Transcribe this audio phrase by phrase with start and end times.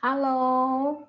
[0.00, 1.06] Hello，Hello，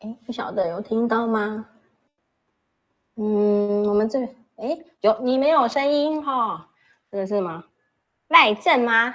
[0.00, 1.68] 哎，不晓得有听到吗？
[3.16, 4.24] 嗯，我们这
[4.56, 6.68] 哎有你没有声音哈、哦？
[7.10, 7.64] 这个是吗？
[8.28, 9.14] 赖正吗？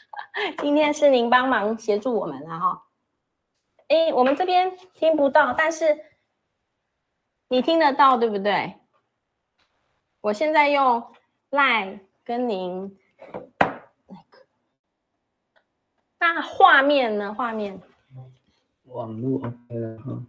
[0.58, 2.86] 今天是您帮忙协助我们了哈。
[3.88, 6.04] 哎，我们这边听不到，但是
[7.48, 8.76] 你听得到，对不对？
[10.20, 11.12] 我现在用
[11.50, 12.96] 赖跟您
[16.18, 17.34] 那，画面呢？
[17.34, 17.80] 画面
[18.84, 20.22] 网络 OK 了哈。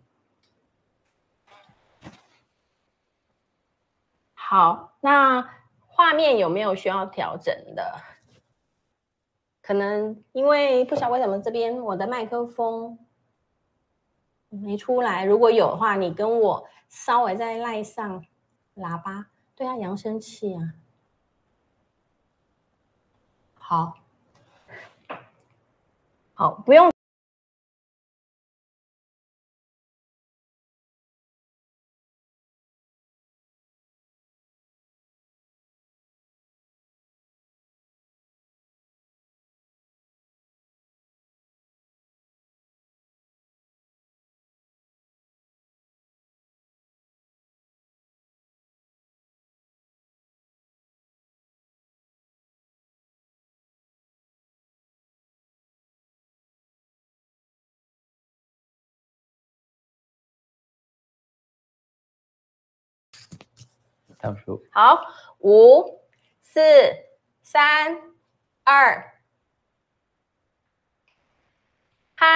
[4.34, 5.48] 好，那
[5.88, 7.96] 画面有没有需要调整的？
[9.62, 12.98] 可能因为不晓得为什么这边我的麦克风
[14.50, 15.24] 没出来。
[15.24, 18.26] 如果有的话，你跟我稍微再赖上
[18.76, 20.74] 喇叭，对啊，扬声器啊。
[23.72, 23.96] 好，
[26.34, 26.91] 好，不用。
[64.70, 65.02] 好，
[65.40, 66.00] 五、
[66.42, 66.62] 四、
[67.42, 67.98] 三、
[68.64, 69.04] 二，
[72.14, 72.28] 嗨，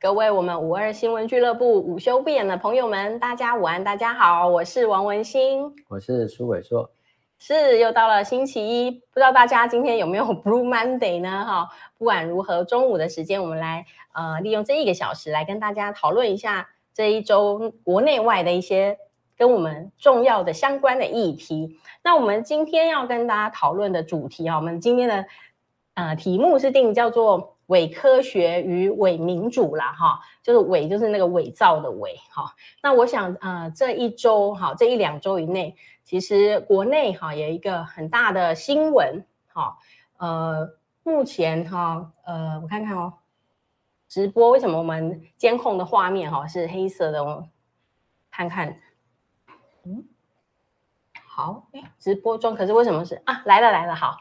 [0.00, 6.90] 各位我们五二新闻俱乐部午休不演的朋友们，大家午安，大家好，我是王文新，我是苏伟硕，
[7.38, 11.44] 是又到了星期一，不知道大家今天有没有 Blue Monday 呢？
[11.44, 11.68] 哈，
[11.98, 18.98] 不管如何，中午的时间我们来呃利用这一个小时来跟大家讨论一下这一周国内外的一些。
[19.40, 25.24] 跟我们重要的相关的议题，那我们今天要跟大家讨论的主题啊，我们今天的
[25.94, 32.54] 呃题目是定叫做“伪科学与伪民主”啦，哈，就是伪就是那个伪造的伪，哈。
[32.82, 39.78] 那我想呃这一周哈，这一两周以内，其实国内哈有一个很大的新闻，哈，
[40.18, 40.68] 呃，
[41.02, 43.14] 目前哈，呃，我看看哦，
[44.06, 47.24] 直播为什么我们监控的画面哈是黑色的？
[47.24, 47.48] 我
[48.30, 48.78] 看看。
[49.84, 50.04] 嗯，
[51.26, 53.42] 好，哎，直播中，可是为什么是啊？
[53.46, 54.16] 来了来了，好，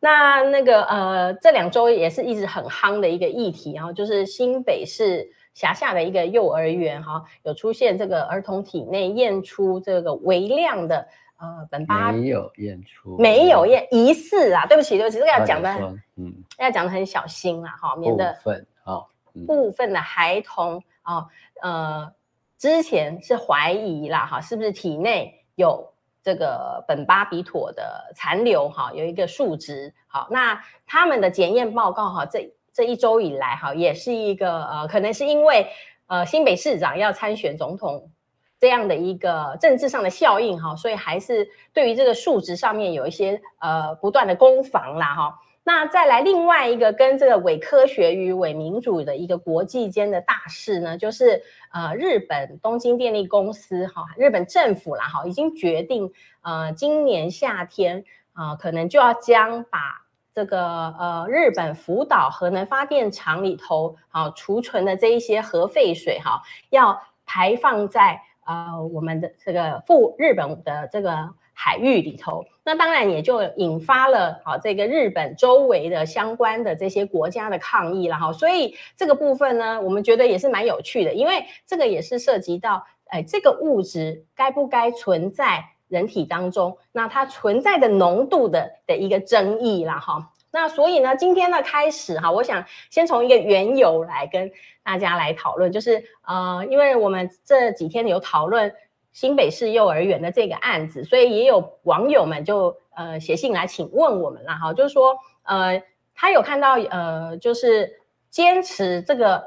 [0.00, 11.06] 那那个呃，这两周也是一直很夯的一个议题，然后就是新北市辖下的一个幼儿园哈，有出现这个儿童体内验出这个微量的
[11.38, 15.70] 呃苯巴，没有验出，没有验，疑似啊，对不起对不起，这个要讲的，
[16.16, 19.04] 嗯，要讲的很小心啦，哈，免得部分啊，
[19.46, 21.26] 部分的孩童啊，
[21.62, 22.12] 呃。
[22.58, 25.92] 之前是怀疑啦，哈，是不是体内有
[26.22, 35.66] 这个苯巴比妥的残留，哈，有一个数值，好，那他们的检验报告，哈，这这一周以来，哈，也是一个呃，可能是因为
[36.06, 38.10] 呃新北市长要参选总统
[38.58, 45.38] 这样的一个政治上的效应，哈，所以还是对于这个数值上面有一些呃不断的攻防啦，哈。
[45.68, 51.42] 那再来另外一个跟这个伪科学与伪民主的一个国际间的大事呢，就是
[51.72, 60.60] 呃日本东京电力公司哈，日本政府啦哈，已经决定呃今年夏天啊、可能就要将把这个
[61.00, 71.34] 呃日本福岛核能发电厂里头啊储存的这一些核废水哈，要排放在呃我们的这个赴日本的这个。
[71.58, 90.32] 海域里头，那当然也就引发了好这个日本周围的相关的这些国家的抗议了哈，所以这个部分呢，我们觉得也是蛮有趣的，因为这个也是涉及到，哎，这个物质该不该存在人体当中，那它存在的浓度的的一个争议了哈。
[90.50, 94.50] 那所以呢，今天的开始哈，我想先从一个缘由来跟
[94.82, 98.74] 大家来讨论，就是呃，因为我们这几天有讨论。
[99.16, 105.82] 新北市幼儿园的这个案子，所以也有网友们就呃写信来请问我们了哈，就是说呃
[106.14, 107.90] 他有看到呃就是
[108.28, 109.42] 坚持这个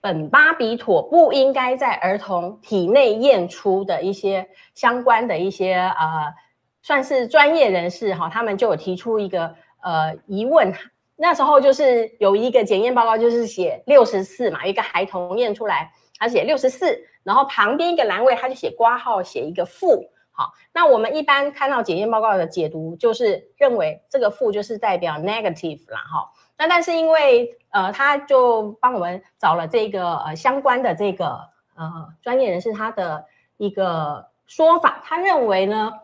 [0.00, 6.32] 苯巴比妥不应该在儿童体内验出的一些相关的一些呃
[6.80, 10.72] 算是专业人士哈，他们就有提出一个呃疑问，
[11.16, 15.92] 那时候就是有一个检验报告就是写六十四嘛，一个孩童验出来
[16.24, 17.06] 他写六十四。
[17.24, 26.30] 然后旁边一个栏位，他就写挂号写一个负，好，那我们一般看到检验报告的解读，就是认为这个负就是代表 negative 啦，哈。
[26.58, 31.40] 那但是因为呃，他就帮我们找了这个呃相关的这个
[31.76, 33.24] 呃专业人士他的
[33.56, 35.94] 一个说法，他认为呢，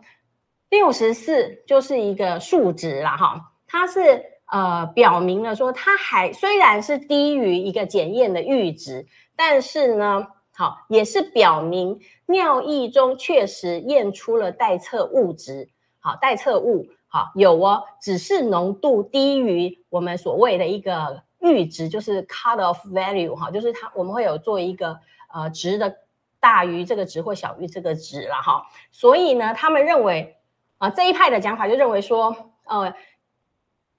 [0.70, 9.06] 六十四就是一个数值啦，哈，它是呃表明了说它还虽然是低于一个检验的阈值，
[9.40, 10.26] 但是呢。
[10.52, 15.70] 好，也是表明尿液中确实验出了待测物质。
[16.00, 25.00] 好，待测物好有哦，只是浓度低于我们所谓的一个阈值，就是 cut-off value 哈，就是它我们会有做一个
[25.32, 25.96] 呃值的
[26.40, 28.66] 大于这个值或小于这个值了哈。
[28.90, 30.36] 所以呢，他们认为
[30.76, 32.92] 啊这一派的讲法就认为说，呃，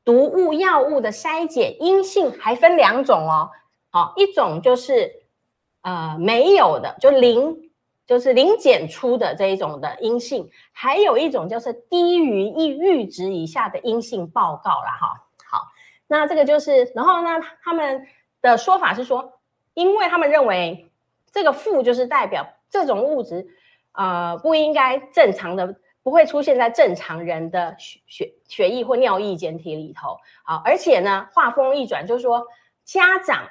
[0.05, 3.49] 毒物药物的筛检阴性还分两种哦。
[3.89, 5.20] 好，一种就是。
[5.83, 7.71] 呃，没有的，就零，
[8.05, 15.25] 就是零检出的这一种的阴性，还有一种就是低于一阈值以下的阴性报告了哈。
[15.49, 15.67] 好，
[16.05, 18.05] 那这个就是，然后呢，他们
[18.41, 19.39] 的说法是说，
[19.73, 20.91] 因为他们认为
[21.31, 23.47] 这个负就是代表这种物质，
[23.93, 30.19] 呃，不应该正常的，不会出现在正常人的血血血液或尿液检体里头。
[30.43, 32.45] 好，而且呢，话锋一转，就是说
[32.83, 33.49] 家长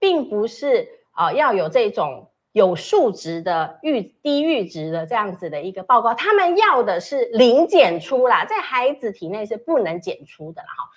[0.00, 0.96] 并不是。
[1.12, 10.88] 啊，要有这种有数值的阈低阈值的这样子的一个报告，他们要的是零检出啦，在孩子体内是不能检出的啦哈。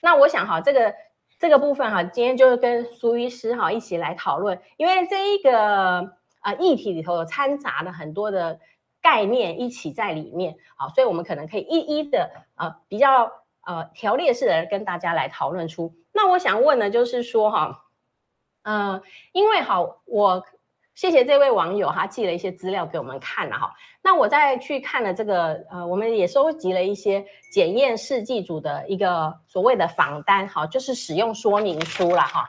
[0.00, 0.94] 那我想哈，这个
[1.38, 8.60] 这个部分哈，今天就是跟苏医师哈一起来讨论，因为这一个啊议题里头有掺杂了很多的
[9.00, 13.30] 概念一起在里面，好，所以我们可能可以一一的呃比较
[13.66, 15.94] 呃条列式的跟大家来讨论出。
[16.12, 17.84] 那我想问的就是说哈。
[18.64, 19.02] 嗯、
[19.32, 20.42] 因为好，我
[20.94, 23.72] 谢谢这位网友，他寄了一些资料给我们看了哈。
[24.02, 32.46] 那我再去看了这个，呃，我们也收集了一些检验试剂组的一个所谓的访单，哈，就是使用说明书了哈。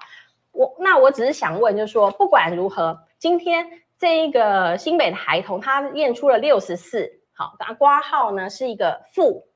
[0.51, 3.65] 我那我只是想问，就是说不管如何，今天
[3.97, 9.47] 这一个新北的孩童他验出了六十四，好，那挂号呢是一个负。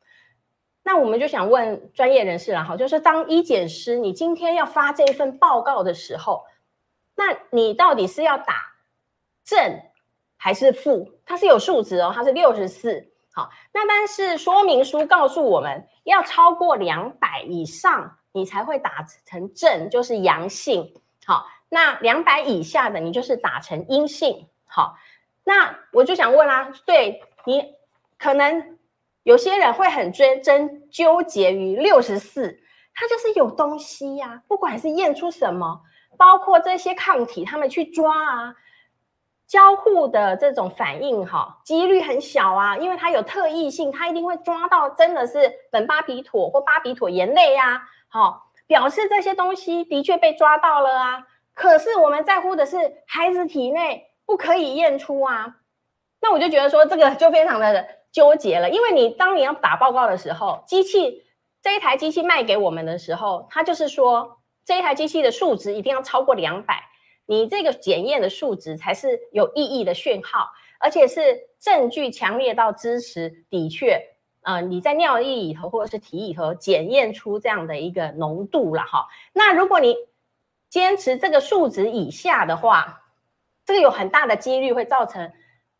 [0.88, 6.46] 那我们就想问专业人士了哈，就是当医检师，你今天要发这份报告的时候，
[7.14, 8.54] 那你到底是要打
[9.44, 9.82] 正
[10.38, 11.12] 还是负？
[11.26, 13.06] 它是有数值哦，它是六十四。
[13.34, 20.94] 好，那但是说明书告诉我们要超过两百以上，你才会打成正，就是阳性。
[21.26, 24.48] 好，那两百以下的你就是打成阴性。
[24.66, 24.96] 好，
[25.44, 27.76] 那我就想问啦，对你
[28.18, 28.77] 可能。
[29.28, 32.62] 有些人会很真真纠结于六十四，
[32.94, 35.82] 它就是有东西呀、不管是验出什么，
[36.18, 38.56] 包括这些抗体，他们去抓啊，
[39.46, 45.40] 交互的这种反应哈，几率很小啊，因为它有特异性，它一定会抓到真的是
[45.74, 51.28] 苯巴比妥或巴比妥盐类呀，好，表示这些东西的确被抓到了啊。
[51.54, 55.58] 可是我们在乎的是孩子体内不可以验出啊，
[56.22, 57.97] 那我就觉得说这个就非常的。
[58.12, 61.24] 纠结了，因为你当你要打报告的时候，机器
[61.62, 66.82] 这一台机器卖给我们的时候，它就是说这一台机器的数值一定要超过两百，
[67.26, 70.50] 你这个检验的数值才是有意义的讯号，
[70.80, 71.22] 而且是
[71.60, 74.02] 证据强烈到支持的确，
[74.42, 79.08] 呃，你在尿液里头或者是体里头检验出这样的一个浓度了哈。
[79.34, 79.96] 那如果你
[80.70, 83.04] 坚持这个数值以下的话，
[83.66, 85.32] 这个有很大的几率会造成。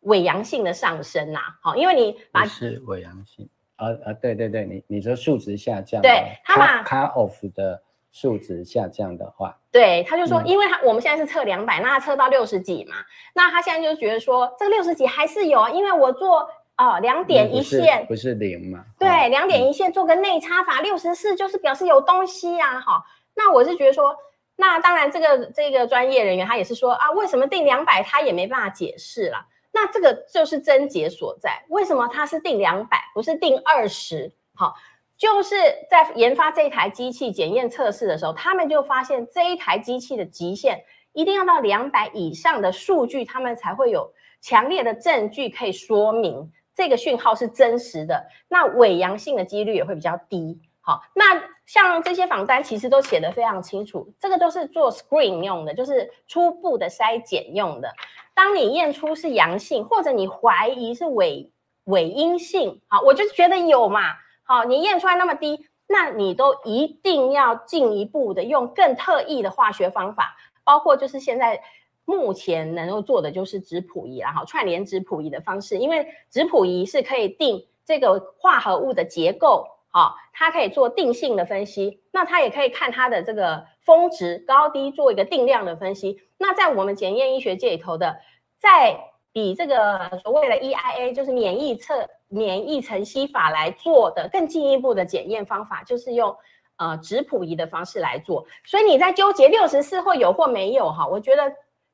[0.08, 12.96] 伪阳性的上升呐、啊，好，因为你把是伪阳性，啊啊，对对对，你你说数值下降，对，他把 cut off 的数值下降的话，对，他就说，因为他我们现在是测两百，那他测到六十几嘛，
[13.34, 16.48] 那他现在就觉得说，这个六十几还是有啊，因为我做
[16.78, 24.16] 哦两点一线，不是零嘛，对，两点一线做个内插法，六十四就是表示有东西呀、啊，好，那我是觉得说，
[24.56, 29.44] 那当然这个这个专业人员他也是说啊，为什么定两百，他也没办法解释了。
[29.80, 34.32] 那这个就是症结所在，为什么它是定两百，不是定二十？
[34.56, 34.74] 好，
[35.16, 35.54] 就是
[35.88, 40.82] 在研发这一台机器检验测试的时候，他们就发现这一台机器的极限
[41.12, 50.60] 一定要到两百以上的数据，他们才会有强烈的证据可以说明这个讯号是真实的，那伪阳性的几率也会比较低。
[50.88, 57.92] 好，那像这些访单其实都写得非常清楚，这个都是做 screen 用的，就是初步的筛检用的。
[58.32, 61.52] 当你验出是阳性，或者你怀疑是伪
[61.84, 64.14] 伪阴性，好，我就觉得有嘛，
[64.44, 71.60] 好，你验出来那么低，那你都一定要进一步的用更特异的化学方法，包括就是现在
[72.06, 86.20] 目前能够做的就是质谱仪，然后串联质谱仪的方式，因为质谱仪是可以定这个化合物的结构，好，它可以做定性的分析，那它也可以看它的这个峰值高低做一个定量的分析。
[86.36, 88.20] 那在我们检验医学界里头的，
[88.58, 88.98] 在
[89.32, 96.36] 比这个所谓的 EIA 就是免疫测免疫层析法来做的更进一步的检验方法，就是用
[96.76, 98.46] 呃质谱仪的方式来做。
[98.64, 101.50] 所以你在纠结六十四或有或没有哈，我觉得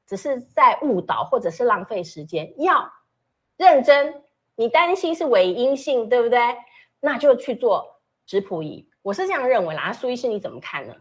[0.06, 2.52] 只是在误导或者是浪费时间。
[2.60, 2.90] 要
[3.56, 4.22] 认真，
[4.56, 6.40] 你担心是伪阴性，对不对？
[7.04, 7.84] 那就去做
[8.24, 8.88] 质谱仪。
[9.02, 9.92] 我是这样认为啦。
[9.92, 10.94] 苏医师你怎么看呢？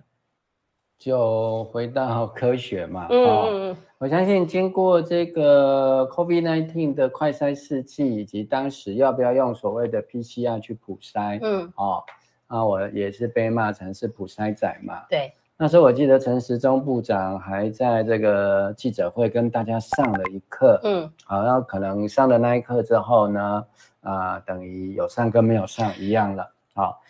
[1.00, 12.04] 就回到科学嘛，嗯哦，我相信经过这个 COVID-19 的快筛试剂，以及当时要不要用所谓的 PCR 去普筛，嗯，哦，
[12.48, 23.66] 啊，我也是被骂成是普筛仔嘛，对，那时候我记得陈时中部长还在这个记者会跟大家上了一课，嗯，好，然后可能上了那一课之后呢，
[24.02, 27.02] 啊，等于有上跟没有上一样了，好，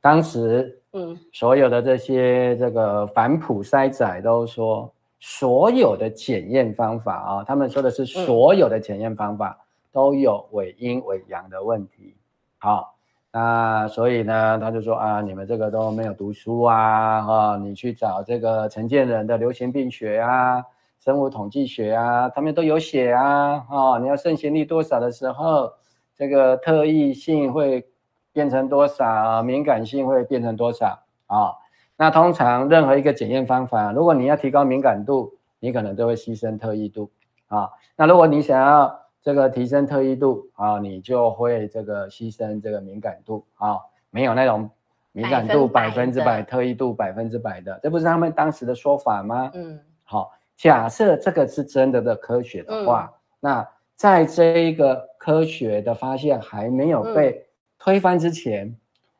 [0.00, 0.76] 当时。
[0.92, 9.56] 嗯，所有的这些这个反普筛仔都说，所有的检验方法啊，他们说的是所有的检验方法
[9.92, 12.16] 都有伪阴伪阳的问题。
[12.58, 12.92] 好，
[13.32, 20.62] 那所以呢，他就说啊，你们这个都没有读书啊，哈，你去找这个陈建仁的流行病学啊、
[20.98, 25.72] 生物统计学啊，他们都有写啊，哦，你要盛行率多少的时候，
[26.14, 27.86] 这个特异性会。
[28.32, 31.50] 变成多少，敏感性会变成多少啊、
[31.96, 37.10] 那通常任何一个检验方法，如果你要提高敏感度，你可能都会牺牲特异度
[37.48, 43.80] 啊、那如果你想要这个提升特异度啊、哦，你就会这个牺牲这个敏感度啊、哦。
[44.10, 44.68] 没有那种
[45.12, 49.50] 敏感度百分之百，特异度百分之百的，这不是他们当时的说法吗？
[49.54, 57.42] 嗯，好、哦，假设这个是真的的科学的话，嗯、那在这一个科学的发现还没有被、嗯。
[57.82, 58.76] 推翻之前，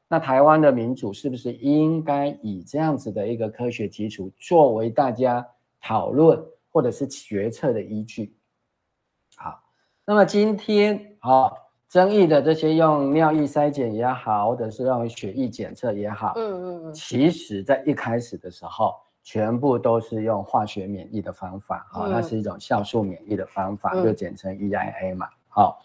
[0.07, 5.49] 那台湾的民主是不是应该以这样子的一个科学基础作为大家
[5.81, 6.39] 讨论
[6.71, 8.35] 或者是决策的依据？
[10.11, 11.53] 好，那么今天啊，
[11.89, 25.81] 争议的这些用尿液筛检也好，或者是用血液检测也好，嗯嗯嗯，其实在一开始的时候，全部都是用化学免疫的方法，啊，那是一种酵素免疫的方法，就简称 EIA 嘛，好，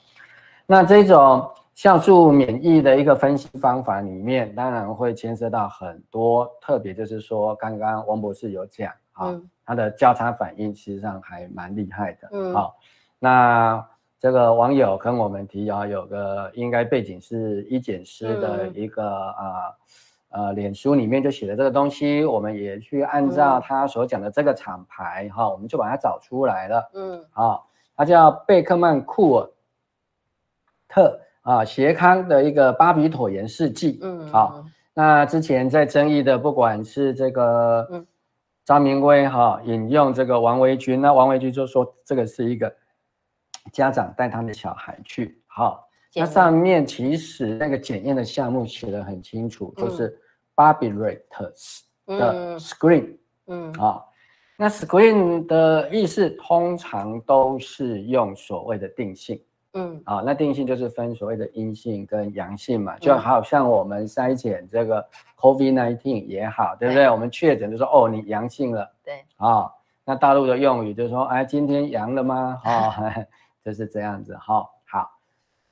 [0.65, 1.47] 那这种。
[1.75, 12.29] 酵素免疫的一个分析方法里面，当然会牵涉到很多，特别就是说，刚刚王博士有讲啊，它的交叉反应实际上还蛮厉害的。
[12.31, 12.77] 嗯，好，
[13.19, 13.85] 那
[14.25, 19.71] 这个网友跟我们提啊，有个应该背景是医检师的一个啊
[20.29, 26.89] 呃，脸书里面就写的这个东西，我们也去按照他所讲的这个厂牌哈，我们就把它找出来了。
[26.95, 29.49] 嗯，好，它叫贝克曼库尔
[30.87, 31.19] 特。
[31.43, 34.65] 啊，协康的一个巴比妥盐试剂，嗯，好，
[34.95, 38.07] 那之前在争议的，不管是这个，嗯，
[38.63, 42.75] 张明威哈引用这个王维军，那王维军就说这个是一个
[43.75, 50.17] 家长带他们的小孩去，好，那上面其实那个检验的项目写得很清楚，就是
[50.55, 53.17] Barbirates 的 screen，
[53.47, 54.01] 嗯，啊，
[54.57, 59.37] 那 screen 的意思通常都是用所谓的定性。
[59.77, 65.05] 嗯，啊，那定性就是分所谓的阴性跟阳性嘛，就好像我们筛检这个
[65.37, 67.03] COVID-19 也好，对不对？
[67.03, 69.69] 对，我们确诊就说哦，你阳性了，对，啊，
[70.05, 72.61] 那大陆的用语就是说，哎，今天阳了吗？
[72.63, 72.93] 哦，
[73.65, 75.19] 就是这样子，哈，好，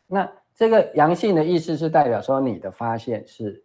[0.08, 3.64] 那这个阳性的意思是代表说你的发现是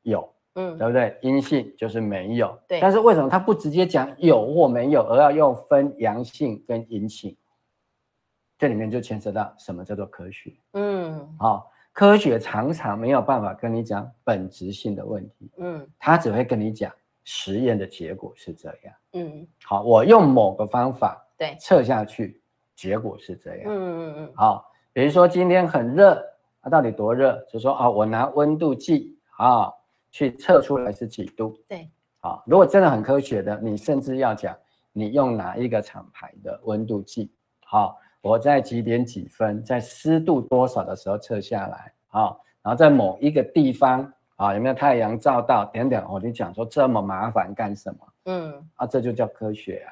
[0.00, 1.18] 有，嗯，对不对？
[1.20, 2.80] 阴性就是没有，对。
[2.80, 7.36] 但是为什么他不直接讲有或没有，而要用分阳性跟阴性？
[8.56, 10.54] 这里面就牵涉到什么叫做科学？
[10.72, 16.90] 嗯，好，科学常常没有办法跟你讲本质性的问题，嗯，他只会跟你讲
[17.24, 22.40] 实验的结果是这样，嗯，好，我用某个方法对测下去，
[22.80, 26.18] 结果是这样，嗯嗯嗯，好，比如说今天很热，
[26.62, 27.38] 它到底多热？
[27.50, 29.70] 就说啊，我拿温度计啊
[30.10, 31.90] 去测出来是几度，对，
[32.20, 34.56] 好，如果真的很科学的，你甚至要讲
[34.94, 37.30] 你用哪一个厂牌的温度计，
[37.66, 37.98] 好。
[38.22, 42.36] 我在几点几分，在湿度多少的时候测下来啊？
[42.60, 45.64] 然后在某一个地方啊，有没有太阳照到？
[45.72, 47.98] 点点，我就讲说这么麻烦干什么？
[48.26, 49.86] 嗯，啊，这就叫科学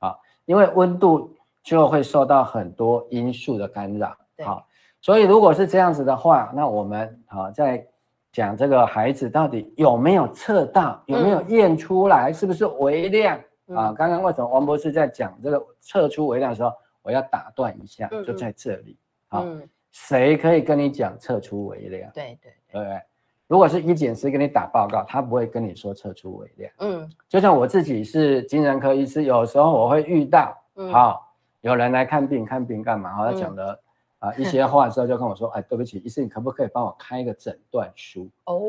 [0.00, 0.18] 啊啊！
[0.46, 1.30] 因为温度
[1.64, 4.66] 就会受到很多因素的干扰，好，
[5.00, 7.84] 所以如果是这样子的话，那我们啊在
[8.30, 13.94] 讲这个孩子到底有没有测到，有没有验出来，是不是微量嗯、啊。
[13.96, 18.98] 刚刚为什么王博士在讲这个测出微量的时候，我要打断一下，嗯、就在这里。
[19.28, 22.10] 好、嗯，谁可以跟你讲测出微量？
[22.12, 23.00] 对对对？
[23.46, 26.72] 如果是一检师给你打报告，他不会跟你说测出微量。
[26.80, 31.33] 嗯，就像我自己是精神科医师，有时候我会遇到，嗯、好，
[31.64, 33.14] 有人来看病，看病干嘛？
[33.14, 33.82] 好，他讲了
[34.18, 38.30] 啊 一些话之后，就跟我说，哎，对不起，医生，你可不可以帮我开一个诊断书？
[38.44, 38.60] 哦，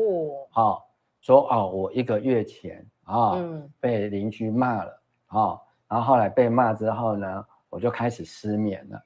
[0.50, 0.88] 好，
[1.20, 8.98] 说哦，我一个月前啊，嗯、被邻居骂了，啊，然后后来被骂之后呢，我就开始失眠了。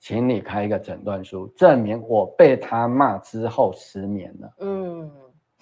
[0.00, 4.54] 请你开一个诊断书，证明我被他骂之后失眠了。
[4.60, 5.10] 嗯，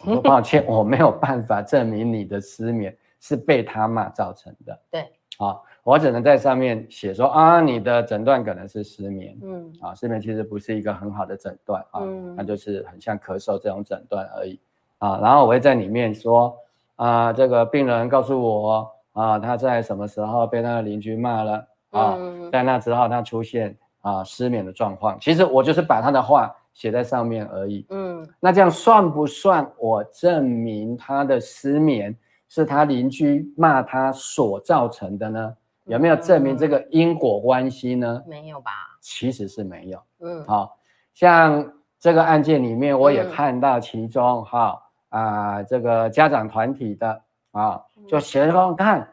[0.04, 4.78] 我说抱歉，我没有办法证明你的失眠是被他骂造成的。
[4.92, 5.00] 对，
[5.38, 9.38] 啊，我只能在上面写说啊，你的诊断可能是失眠。
[9.40, 14.58] 嗯，啊，失眠其实不是一个很好的诊断啊，嗯，那就是很像咳嗽这种诊断而已。
[14.98, 16.56] 啊，然后我会在里面说
[16.96, 21.52] 啊，这个病人告诉我啊，他在什么时候被他的邻居骂了
[21.90, 23.76] 啊，嗯，在那之后他出现。
[24.02, 27.84] 啊，失眠的状况，其实我就是把他的话写在上面而已。
[27.90, 32.16] 嗯，那这样算不算我证明他的失眠
[32.48, 35.52] 是他邻居骂他所造成的呢？
[35.86, 38.22] 有没有证明这个因果关系呢？
[38.26, 38.70] 没有吧？
[39.00, 40.02] 其实是没有。
[40.20, 40.78] 嗯，好
[41.14, 47.22] 像这个案件里面，我也看到其中哈、嗯、啊，这个家长团体的
[47.52, 49.12] 啊，就写说看。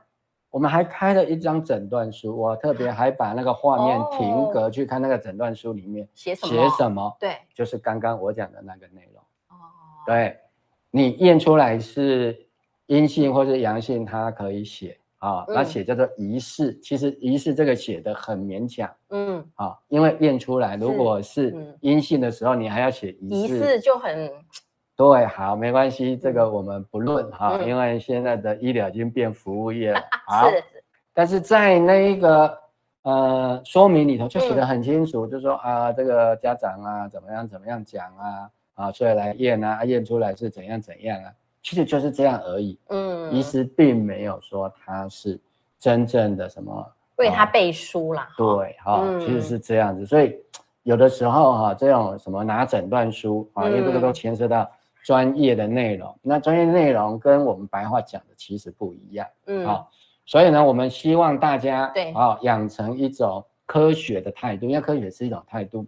[0.50, 6.54] 我们还开了一张诊断书，我特别还把那个画面停格去看那个诊断书里面写什么？
[6.54, 7.18] 写什么？
[7.20, 9.24] 对，就是刚刚我讲的那个内容。
[9.50, 9.58] 哦，
[10.06, 10.38] 对，
[10.92, 12.48] 你验出来是
[12.86, 16.78] 阴性或是阳性，它可以写啊，那写叫做疑似。
[16.80, 18.94] 其实疑似这个写的很勉强。
[19.10, 24.30] 嗯，啊，因为验出来如果是阴性的时候，你还要写疑似，疑似就很。
[24.98, 30.02] 对，好，没关系，这个我们不论哈，嗯、因为现在的医疗已经变服务业了。
[30.28, 30.64] 好，是
[31.14, 32.58] 但是在那一个
[33.04, 41.32] 呃说明里头就写的很清楚，嗯、就说啊，这个家长啊怎么样怎么样讲啊，啊，所以来验啊，验出来是怎样怎样啊，
[41.64, 42.78] 其实就是这样而已。
[42.90, 45.40] 嗯，医师并没有说他是
[45.80, 48.30] 真正的什么为他背书啦。
[48.38, 50.36] 对，哈、嗯，其实是这样子，所以
[50.84, 54.70] 有的时候哈，这种什么拿诊断书啊，因为这个都牵涉到。
[55.06, 59.92] 专业的内容，那专业内容跟我们白话讲的其实不一样，嗯，好，
[60.26, 65.86] 所以呢，我们希望大家对啊，养成一种科学的态度，因为科学是一种态度。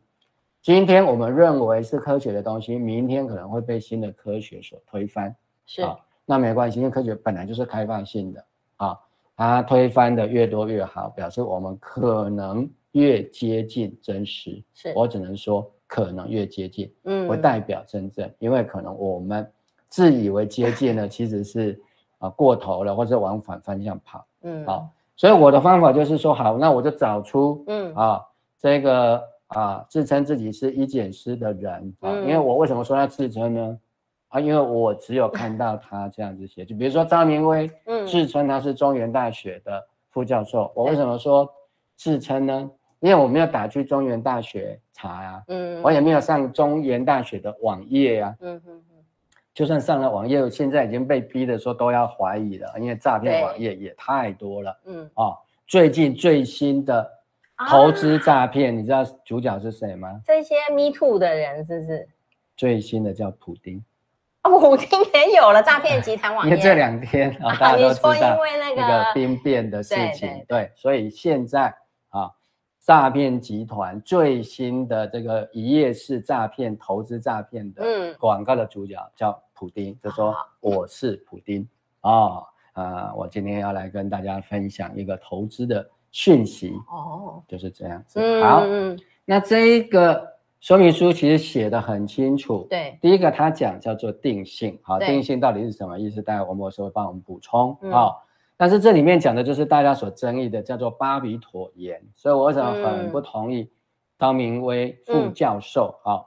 [0.62, 5.34] 今天我们认为是科学的东西，明天可能会被新的科学所推翻，
[5.66, 8.46] 是啊，那没关系，因为科学本来就是开放性的
[8.78, 9.00] 啊，
[9.36, 14.64] 它推翻的越多越好，表示我们可能越接近真实。
[14.74, 15.70] 是我只能说。
[15.88, 19.48] 可能越接近，嗯，不代表真正，因为可能我们
[19.88, 21.80] 自以为接近呢，其实是
[22.18, 28.20] 啊过头了，或者往反方向跑，嗯，好，所以我的方法就是说，好，那我就找出，嗯啊，
[28.58, 33.80] 这个啊自称自己是医检师的人啊，因为我为什么说他自称呢？
[34.36, 41.50] 啊，因为我只有看到 他这样子写，就比如说张明威，嗯，自称他是中原大学的副教授，我为什么说
[41.96, 42.70] 自称呢？
[43.00, 48.96] 因为我没有打去中原大学查呀、啊，嗯，我也没有上中原大学的网页呀、啊，嗯嗯嗯，
[49.54, 55.10] 就算上了网页，现在已经被逼的说都要怀疑了，因为诈骗网页也太多了，嗯。
[55.16, 57.10] 哦，最近最新的
[57.70, 60.20] 投资诈骗，啊、你知道主角是谁吗？
[60.26, 62.10] 这些 Me Too 的人是不是？
[62.58, 63.84] 最新的叫普丁，
[64.46, 68.38] 哦，普丁也有了诈骗集团网页，因为这两天啊， 大家都知道
[68.76, 71.76] 那个兵变的事情，对，对，对，所以现在
[72.10, 72.32] 啊。
[72.86, 81.68] 诈骗集团最新的这个一页式诈骗投资诈骗的广告的主角叫普丁，就说我是普丁
[82.02, 83.12] 啊啊！
[83.16, 88.20] 我今天要来跟大家分享一个投资的讯息哦，就是这样子。
[88.44, 88.64] 好，
[89.26, 92.66] 那这一个说明书其实写得很清楚。
[92.70, 96.22] 对，第一个他讲叫做定性，好，定性到底是什么意思？
[96.22, 98.12] 待会王博士会帮我们补充啊。
[98.58, 103.70] 但是这里面讲的就是大家所争议的，叫做巴比妥盐，所以我为什么很不同意
[104.18, 106.16] 张明威副教授啊？
[106.16, 106.26] 嗯、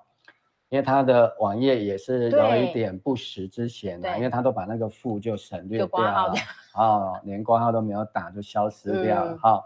[0.68, 4.18] 因为他的网页也是有一点不实之嫌的，对。
[4.18, 6.34] 因为他都把那个副就省略掉了，
[6.74, 9.64] 哦，连括号都没有打就消失掉了，哈、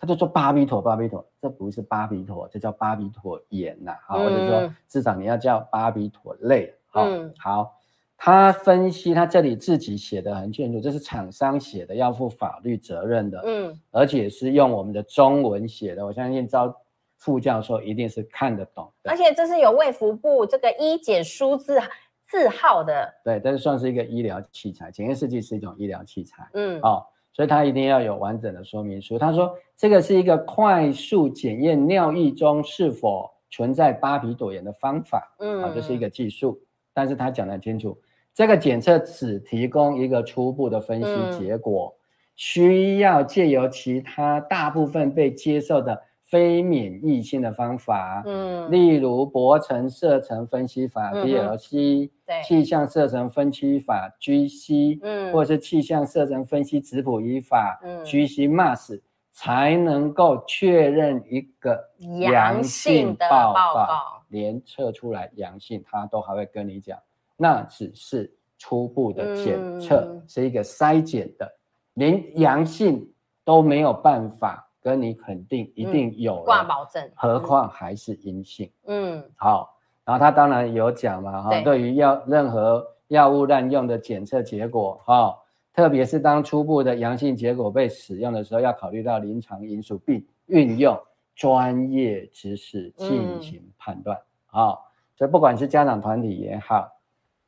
[0.00, 7.76] 他就说巴比妥，巴比妥，这不是巴比妥，这叫巴比妥盐呐，好，或者说至少你要叫巴比妥类，好，嗯、好。
[8.22, 16.76] 他分析，他这里自己写的很清楚，这是厂商写的，要负法律责任的，嗯，而且是用我们的中文写的，我相信招
[17.16, 19.10] 副教授一定是看得懂的。
[19.10, 21.80] 而且这是有卫福部这个医检书字
[22.26, 27.02] 字号的，对，这是算是一个医疗器材，检验试剂是一种医疗器材，嗯，哦，
[27.40, 29.18] 所以他一定要有完整的说明书。
[29.18, 36.60] 他说这个是一个快速检验尿液中是否存在巴比妥盐的方法，嗯，啊，这是一个技术。
[36.92, 37.98] 但是他讲得很清楚，
[38.34, 41.96] 这个检测只提供一个初步的分析结果，嗯、
[42.36, 45.98] 需要借由其他大部分被接受的。
[46.30, 59.00] 非免疫性的方法，嗯，例如薄层射层分析法 （BLC） 对，气象射层分析法 （GC），嗯，或者是气象射层分析质谱仪法，嗯，GC-MS，
[59.32, 61.76] 才能够确认一个
[62.20, 63.88] 阳性的报告。
[64.28, 66.96] 连测出来阳性，他都还会跟你讲，
[67.36, 71.52] 那只是初步的检测，嗯、是一个筛检的，
[71.94, 73.04] 连阳性
[73.44, 74.69] 都没有办法。
[74.82, 78.70] 跟你肯定一定有挂保证，何况还是阴性。
[78.86, 85.38] 嗯，好，然后他当然有讲嘛，哈，对于药任何药物滥用的检测结果，哈，
[85.74, 90.98] 特别是当初步的阳性结果被使用的时候，要考虑到临床因素，并运用
[91.34, 94.18] 专业知识进行判断。
[94.46, 96.90] 好，所以不管是家长团体也好，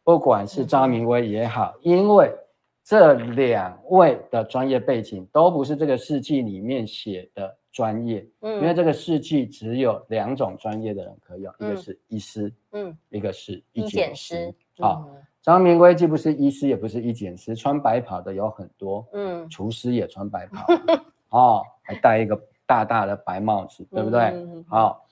[0.05, 2.31] 不管是张明威也好，因为。
[2.85, 14.53] 这两位的专业背景都不是这个世纪里面写的专业，嗯，因为这个世纪只有两种专业的人可以用，嗯、一个是医师，嗯，一个是医检师。
[14.79, 15.09] 好，
[15.41, 20.67] 张明圭既不是医师，也不是医检师，穿白袍的有很多，嗯，厨师也穿白袍，
[21.31, 24.21] 哦，还戴一个大大的白帽子，对不对？
[24.21, 25.07] 嗯、好。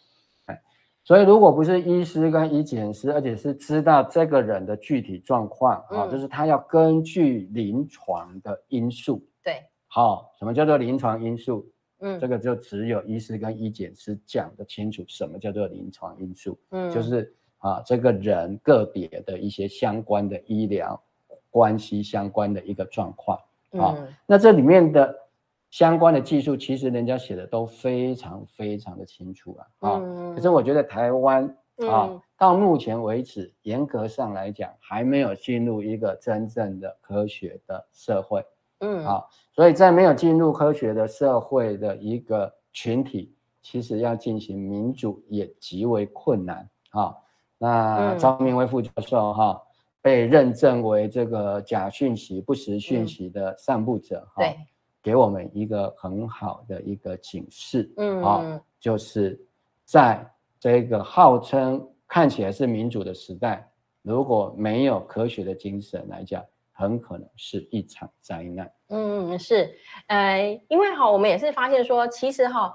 [1.03, 11.67] 所以，如果不是医师跟医检师，而且是知道这个人的具体状况啊、就是他要根据临床的因素，对，好、哦，什么叫做临床因素？
[12.01, 16.59] 嗯，这个就只有医师跟医检师讲得清楚，什么叫做临床因素？
[16.71, 21.03] 嗯，就是啊，这个人个别的一些相关的医疗
[21.51, 23.37] 关系相关的一个状况
[23.73, 25.17] 啊、哦嗯，那这里面的。
[25.71, 31.45] 相关的技术其实人家写的都非常非常的清楚啊，啊、嗯，可是我觉得台湾
[31.89, 38.45] 啊、嗯，到目前为止，严格上来讲，还没有进入一个真正的科学的社会，
[38.81, 47.17] 嗯，啊，所以在没有进入科学的社会的一个群体，其实要进行民主也极为困难啊。
[47.59, 49.61] 那张明威副教授哈、啊，
[50.03, 54.57] 被认证为这个假讯息、不实讯息的散布者，哈、嗯。
[55.03, 55.11] 对。
[55.11, 59.41] 给我们一个很好的一个警示，嗯，啊，就是
[59.85, 60.25] 在
[60.59, 63.67] 这个号称看起来是民主的时代，
[64.03, 68.71] 如果没有科学的精神来讲，很可能是一场灾难。
[68.91, 69.75] 嗯，是，
[70.09, 72.75] 呃，因为哈，我们也是发现说，其实哈，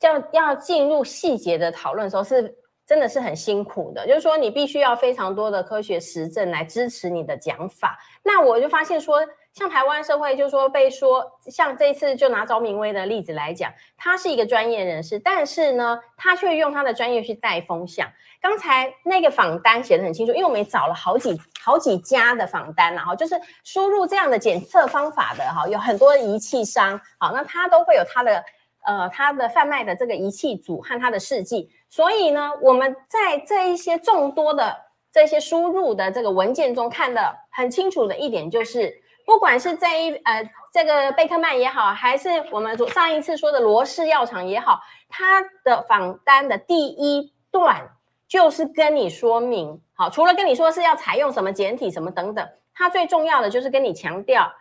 [0.00, 2.52] 要要进入细节的讨论的时候，是
[2.84, 7.96] 真的是很辛苦的，就是说你必须要非常多的科学实证来支持你的讲法。
[8.24, 9.20] 那我就发现说。
[9.52, 18.08] 像台湾社会，就是说被说，像这次就拿赵明威的例子来讲，他是一个专业人士，但是呢，他却用他的专业去带风向。
[18.40, 23.34] 刚才那个访单写得很清楚，因为我们也找了好几好几家的访单，然后就是
[23.64, 28.44] 输入这样的检测方法的哈，有很多仪器商，好，那他都会有他的
[28.86, 34.74] 呃他的贩卖的这个仪器组和他的试剂，所以呢，我们在这一些众多的
[35.12, 39.02] 这些输入的这个文件中看得很清楚的一点就是。
[39.30, 47.90] 不管是这一呃这个贝克曼也好，还是我们昨上一次说的罗氏药厂也好，它的访单的第一段
[48.26, 54.52] 就是跟你说明，好，除了跟你说是要采用什么简体什么等等，它最重要的就是跟你强调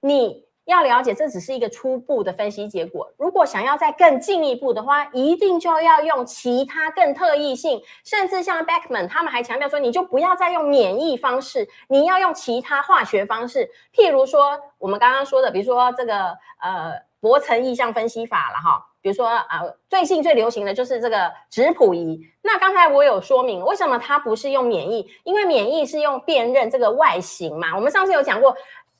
[0.00, 0.43] 你。
[0.66, 3.12] 要了解，这只是一个初步的分析结果。
[3.18, 13.70] 如果想要再更进一步的话，一定就要用其他更特异性，甚至像 Beckman 他们还强调说，你就不要再用免疫方式，你要用其他化学方式。
[13.94, 18.86] 譬如说，我们刚刚说的，比如说这个呃薄层意象分析法了哈。
[19.02, 22.18] 比如说呃，最近最流行的就是这个质谱仪。
[22.40, 25.06] 那刚才我有说明，为什么它不是用免疫？
[25.24, 27.76] 因为免疫是用辨认这个外形嘛。
[27.76, 28.56] 我们上次有讲过。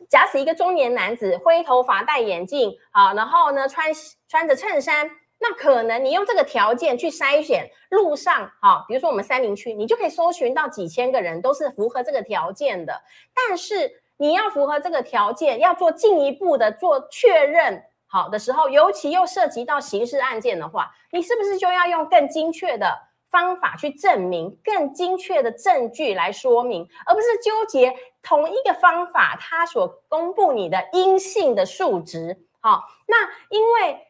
[0.09, 3.93] 假使一个中年男子，灰头发、戴眼镜，啊，然后呢，穿
[4.29, 13.03] 穿着衬衫，那可能你用这个条件去筛选路上，哈，比如说我们三民区，你就可以搜寻到几千个人都是符合这个条件的。
[13.35, 22.97] 但是你要符合这个条件，要做进一步的做确认，好的时候，尤其又涉及到刑事案件的话，你是不是就要用更精确的
[23.31, 27.95] 方法去证明，更精确的证据来说明，而不是纠结。
[28.25, 33.17] 同一个方法，它所公布你的阴性的数值，好，那
[33.51, 34.05] 因为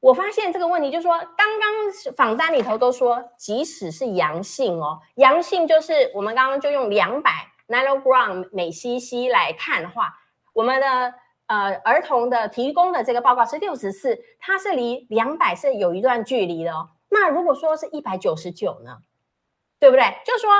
[0.00, 7.30] 我发现这个问题，就是说，刚刚访单里头都说，即使是阳性哦，阳性就是我们刚刚就用两百
[7.68, 10.12] nanogram 每 cc 来看的话，
[10.52, 11.14] 我们的
[11.46, 16.90] 呃儿童的提供的这个报告是六十四，它是离两百是有一段距离的哦。
[17.08, 18.98] 那如果说是一百九十九呢？
[19.78, 20.04] 对不对？
[20.26, 20.50] 就是说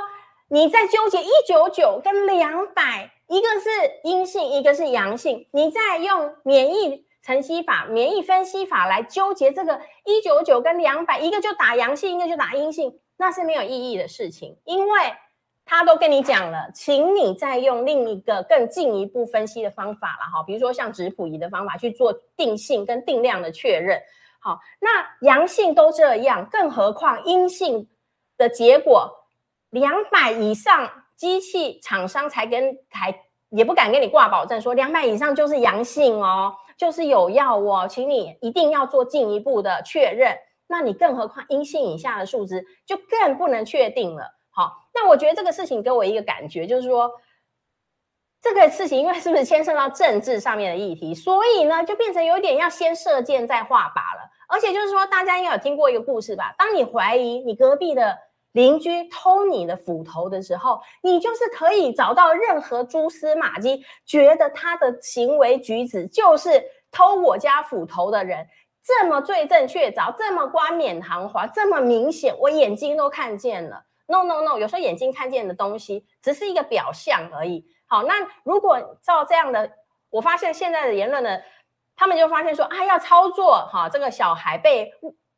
[0.53, 3.71] 你在纠结一九九跟两百，一个是
[4.03, 14.99] 阴性，一个是阳性，你在用免疫程析法、免疫分析法来纠结这个一九九跟两百，一个就打阳性，一个就打阴性，那是没有意义的事情，因为
[15.65, 24.03] 他都跟你讲了，请你再用另一个更进一步分析的方法了哈，比如说像质谱仪的方法去做定性跟定量的确认。
[24.41, 27.89] 好，那阳性都这样，更何况阴性
[28.37, 29.20] 的结果，
[29.71, 33.15] 两百以上，机器厂商才跟还
[33.51, 40.37] 也不敢跟你挂保证说两百以上就是阳性哦，就是有药哦，请你一定要做进一步的确认。
[40.67, 44.25] 那你更何况阴性以下的数值就更不能确定了。
[44.51, 47.11] 好，那我觉得这个事情给我一个感觉，就是说
[48.41, 54.31] 这个事情因为是不是牵涉到政治上面的议题，所以呢就变成有点要先射箭再画靶了。
[54.49, 56.55] 而且就是说，大家应该有听过一个故事吧？
[56.57, 58.19] 当你怀疑你隔壁的
[58.53, 68.47] 邻居偷你的斧头的时候，你就是可以找到任何蛛丝马迹，觉得他的行为举止就是偷我家斧头的人。
[68.83, 73.85] 这么罪证确凿，这么冠冕堂皇，这么明显，我眼睛都看见了。
[74.07, 77.65] No No No，有时候眼睛看见的东西只是一个表象而已。
[77.87, 79.71] 好，那如果照这样的，
[80.09, 81.39] 我发现现在的言论呢，
[81.95, 84.91] 他们就发现说啊，要操作哈，这个小孩被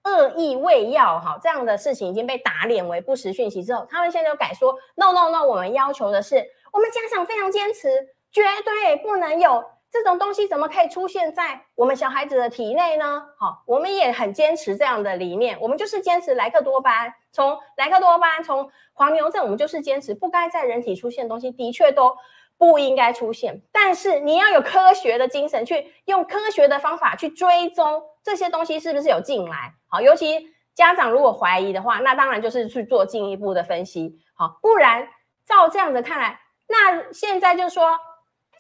[0.05, 7.89] 恶意喂药哈，这样的事情已经被打脸为不实讯息之后，他们现在就改说 No No No，我们要求的是，我们家长非常坚持，
[8.31, 9.65] 绝对不能有。
[9.91, 13.23] 这种东西怎么可以出现在我们小孩子的体内呢？
[13.39, 22.17] 好，我们也很坚持这样的理念，我们就是坚持莱克多巴胺，从莱克多巴胺，从黄牛症，我们就是坚持不该在人体出现的东西，的确都
[22.57, 23.61] 不应该出现。
[23.71, 29.75] 但是你要有科学的精神，去用科学的方法去追踪这些东西是不是有进来。
[29.93, 34.19] 好，尤其家长如果怀疑的话，那当然就是去做进一步的分析。
[34.35, 35.07] 好，不然
[35.47, 37.97] 照这样子看来，那现在就说。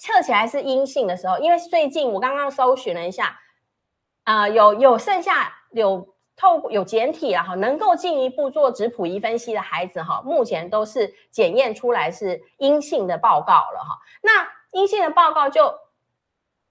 [0.00, 3.38] 测起来是阴性的时候，因为最近我刚刚搜寻了一下，
[4.24, 13.96] 啊、有有剩下有透过有检体了哈，能够进一步做质谱仪分析的孩子哈，目前都是检验出来是阴性的报告了哈。
[14.22, 15.72] 那阴性的报告就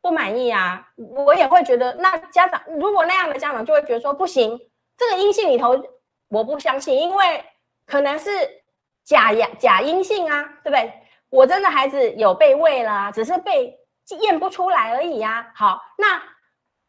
[0.01, 4.59] 不满意啊，我也会觉得，那家长如果那样的家长就会觉得说不行，
[4.97, 5.79] 这个阴性里头
[6.29, 7.43] 我不相信，因为
[7.85, 8.29] 可能是
[9.03, 10.91] 假阳假阴性啊，对不对？
[11.29, 13.77] 我真的孩子有被喂了，只是被
[14.19, 15.51] 验不出来而已呀、啊。
[15.55, 16.21] 好，那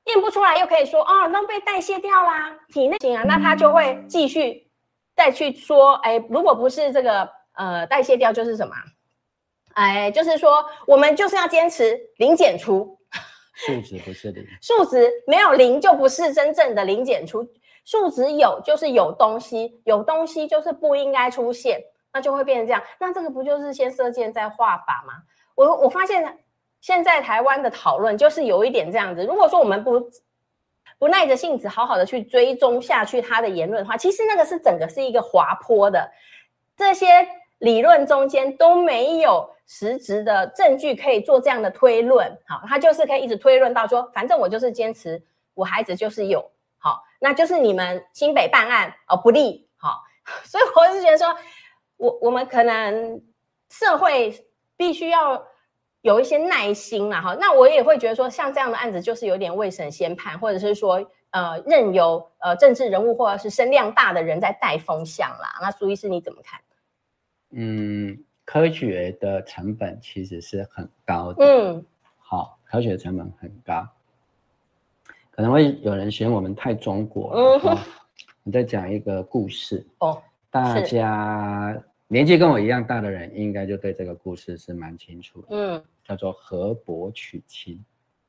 [0.04, 4.68] 验不出来又可以说哦，那被代谢掉啦，体内型啊，那他就会继续
[5.14, 8.74] 再去说，哎，如果不是这个呃代谢掉，就是什么？
[9.74, 12.98] 哎，就是说我们就是要坚持零检出，
[13.66, 17.46] 数值不是零，数值没有零就不是真正的零减出，
[17.84, 21.82] 数值有就是有东西，有东西就是不应该出现。
[22.14, 25.14] 那就会变成这样，那这个不就是先射箭再画靶吗？
[25.54, 26.40] 我我发现
[26.78, 29.24] 现在台湾的讨论就是有一点这样子。
[29.24, 29.98] 如果说我们不
[30.98, 36.12] 不耐着性子好好的去追踪下去他的言论的话，其实那个是整个是一个滑坡的，
[36.76, 37.06] 这些
[37.62, 42.30] 理论中间都没有实质的证据可以做这样的推论。
[42.46, 45.20] 好，他就是可以一直推论到说，反正我就是坚持
[45.54, 46.48] 我孩子就是有，
[46.78, 50.02] 好，那就是你们新北办案哦不利，好，
[50.44, 51.34] 所以我是觉得说。
[51.98, 53.22] 我我们可能
[53.70, 54.34] 社会
[54.76, 55.40] 必须要
[56.00, 60.94] 有一些耐心啦，哈，那我也会觉得说，像这样的案子就是有点未审先判，或者是说，
[61.30, 65.60] 呃，任由呃政治人物或者是声量大的人在带风向啦。
[65.60, 66.58] 那苏医师你怎么看？
[67.52, 71.44] 嗯，科学的成本其实是很高的。
[71.44, 71.84] 嗯，
[72.18, 73.88] 好，科学的成本很高，
[75.30, 77.32] 可能会有人嫌我们太中国。
[77.34, 77.78] 嗯哼，
[78.44, 81.82] 我再讲一个故事 哦，大家。
[82.08, 85.46] 年纪跟我一样大的人，应该就对这个故事是蛮清楚的。
[85.52, 87.82] 嗯，叫做河伯娶亲。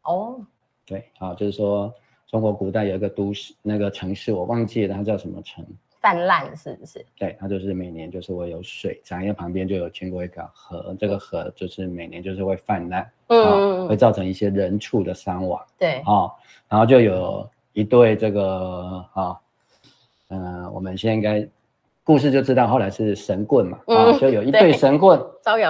[0.04, 0.40] 哦，
[0.86, 1.94] 对，好，就是说
[2.26, 5.66] 中国古代有一个都市，那个城市我忘记了，它叫什么城？
[6.04, 7.04] 泛滥是不是？
[7.18, 15.60] 对，它就是每年就是会有水涨，因为旁边就有经过一个河，这个河就是每年就是会泛滥，嗯，会造成一些人畜的伤亡。
[15.80, 16.30] 对，哦，
[16.68, 19.40] 然后就有一对这个啊，
[20.28, 21.50] 嗯、呃，我们现在应该。
[22.06, 25.18] 故事就知道后来是神棍嘛，嗯、啊，就有一对神棍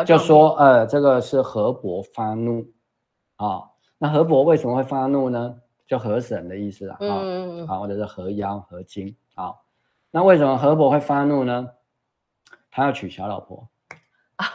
[0.04, 2.66] 就说，呃，这个是河伯发怒，
[3.36, 3.62] 啊，
[4.00, 5.56] 那河伯为什么会发怒呢？
[5.86, 9.54] 就河神的意思啊，嗯，啊，或者是河妖、河精，啊，
[10.16, 11.68] 那为什么河伯会发怒呢？
[12.70, 13.68] 他要娶小老婆，
[14.36, 14.46] 啊，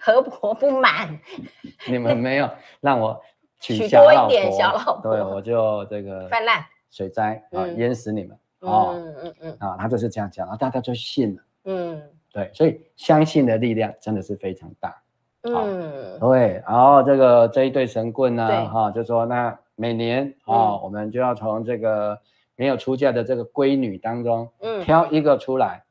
[0.00, 1.18] 河伯不满，
[1.90, 2.48] 你们没有
[2.80, 3.20] 让我
[3.58, 9.34] 娶多一点小老婆，对，我就这个泛滥水灾啊，淹死你们哦，嗯嗯。
[9.40, 12.00] 嗯啊，他就是这样讲，啊，大家就信了，嗯，
[12.32, 15.02] 对，所以相信的力量真的是非常大，
[15.42, 22.16] 嗯，对，然后这个这一对神棍呢，哈，就说那每年啊，我们就要从这个
[22.56, 25.84] 没有出嫁的这个闺女当中，嗯，挑一个出来，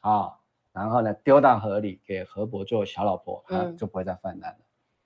[0.00, 0.32] 啊，
[0.72, 4.58] 然后呢丢到河里给河伯做小老婆，他就不会再泛滥了，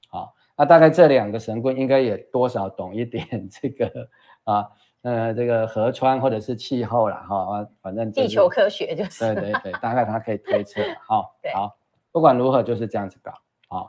[0.09, 0.35] 好。
[0.61, 4.09] 那大概这两个神棍应该也多少懂一点这个
[4.43, 4.69] 啊，
[5.03, 11.37] 呃，这个河川或者是气候了哈，反正地球科学就是对对对，大概他可以推测好。
[11.55, 11.77] 好，
[12.11, 13.31] 不管如何就是这样子搞
[13.69, 13.87] 啊。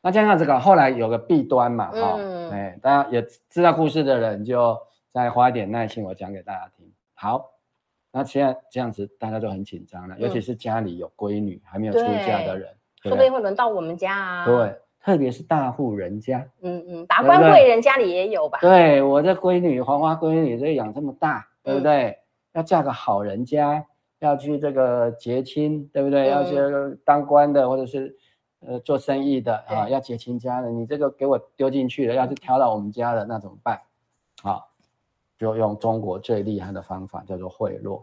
[0.00, 2.16] 那这样子搞，后来有个弊端嘛哈，
[2.52, 3.20] 哎，大家也
[3.50, 4.78] 知道故事的人就
[5.12, 6.90] 再花一点耐心，我讲给大家听。
[7.14, 7.52] 好，
[8.10, 14.44] 那现在这样子大家都很紧张了，尤其是家里有闺女还没有出嫁的人，说不定会轮到我们家啊。
[14.44, 14.78] 对。
[15.04, 18.60] 特别是大户人家，嗯嗯，达官贵人家里也有吧？
[18.60, 22.04] 对，我这闺女黄花闺女，这养这么大，对不对？
[22.10, 22.16] 嗯、
[22.52, 23.84] 要嫁个好人家，
[24.20, 26.28] 要去这个结亲，对不对？
[26.28, 26.54] 嗯、要去
[27.04, 28.16] 当官的，或者是
[28.60, 33.80] 呃做生意的啊，要结亲家的，你这个给我丢进去了，要是挑到我们家的，那怎么办？
[35.46, 38.02] 啊，就用中国最厉害的方法，叫做贿赂。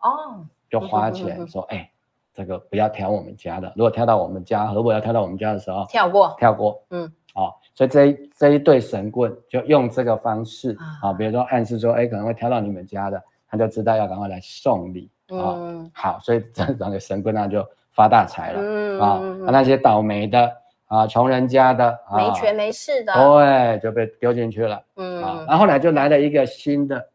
[0.00, 1.90] 哦，就花钱、嗯、说，哎。
[2.36, 20.54] 这个不要挑我们家的，如果挑到我们家，如果要挑到我们家的时候，跳过，跳过，嗯，哦，所以这一这一对神棍就用这个方式啊、哦，比如说暗示说，哎，可能会挑到你们家的，他就知道要赶快来送礼，啊、哦，好，所以这两个神棍那就发大财了，嗯啊、哦，那些倒霉的
[20.86, 25.22] 啊，穷人家的，没权没势的，对，就被丢进去了，嗯。
[25.22, 27.08] 啊，然后后来就来了一个新的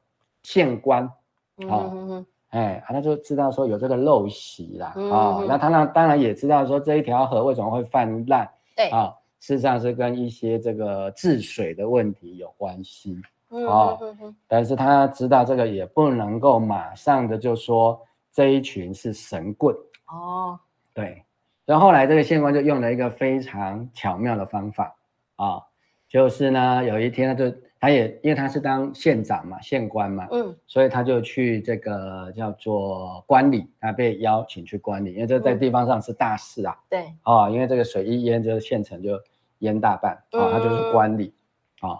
[0.44, 1.10] 县官，
[1.58, 1.70] 嗯。
[1.70, 8.46] 哦哎，他就知道说有这个陋习啦，啊、嗯啊，那他那当然也知道说这一条河为什么会泛滥，
[8.76, 8.90] 对。
[8.90, 13.18] 啊，事实上是跟一些这个治水的问题有关系，
[13.52, 17.98] 哦嗯，但是他知道这个也不能够马上的就说
[18.34, 19.74] 这一群是神棍，
[20.08, 20.60] 哦，
[20.94, 21.24] 对，
[21.72, 24.94] 然后后来这个县官就用了一个非常巧妙的方法，
[25.38, 25.64] 啊、哦，
[26.10, 27.56] 就是呢有一天他就。
[27.84, 39.20] 他也因为他是当县长嘛，县官嘛，嗯，所以他就去这个叫做观礼，他被邀请去观礼，因为这在地方上是大事啊，对、嗯，哦，因为这个水一淹，这个县城就
[39.62, 41.34] 淹大半，嗯、哦，他就是观礼，
[41.82, 42.00] 哦，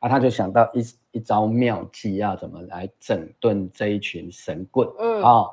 [0.00, 5.50] 啊，他就想到一一招妙计，要怎么来整顿这一群神棍，嗯，哦，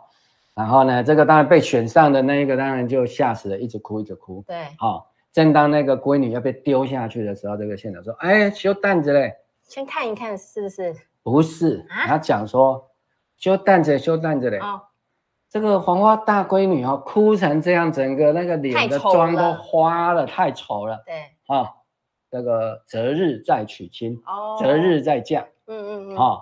[0.60, 9.34] 然后呢，这个当然被选上的那一个当然就吓死了，一直哭一直哭，对，好、哦，正当那个闺女要被丢下去的时候，这个县长说，哎，修担子嘞。
[9.64, 10.94] 先看一看是不是？
[11.24, 12.90] 不是，他讲说
[13.38, 14.58] 修担子修担子嘞。
[14.58, 14.82] 哦，
[15.50, 21.02] 这个黄花大闺女哦，哭成这样，整个那个脸的妆都花了，太丑了。
[21.06, 21.16] 对，
[21.48, 21.70] 啊，
[22.30, 25.48] 这个择日再娶亲，哦，择日再嫁。
[25.68, 26.18] 嗯嗯嗯。
[26.18, 26.42] 啊，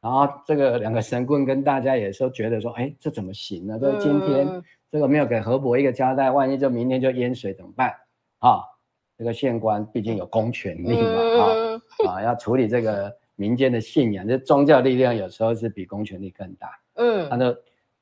[0.00, 3.78] 然后这个两个神棍跟大家也说觉得说，哎，这怎么行呢？
[3.80, 7.94] 这今天这个没有给何伯一个交代，万一就明天就淹水怎么办？
[8.38, 8.62] 啊，
[9.18, 11.46] 这个县官毕竟有公权力嘛，啊。
[12.08, 16.70] 啊，要处理这个民间的信仰，这宗教力量有时候是比公权力更大。
[16.94, 17.54] 嗯，他就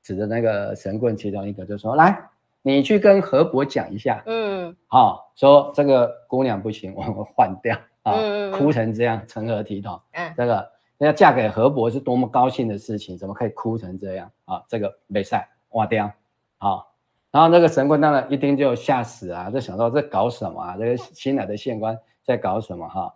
[0.03, 2.17] 指着那个神棍其中一个，就说：“来，
[2.63, 8.15] 你去跟何伯讲一下。”嗯，好，说这个姑娘不行，我们换掉啊。
[8.15, 10.01] 嗯，哭成这样，成何体统？
[10.13, 10.71] 嗯，这个
[11.07, 14.63] 要嫁给河伯是多么高兴的事情，怎么可以哭成这样啊？
[14.67, 16.11] 这个没赛，挖掉。
[16.59, 16.93] 好，
[17.31, 20.77] 然后那个神棍当然一听就吓死啊，就想到这搞什么啊？
[20.77, 23.15] 这个新来的县官在搞什么哈？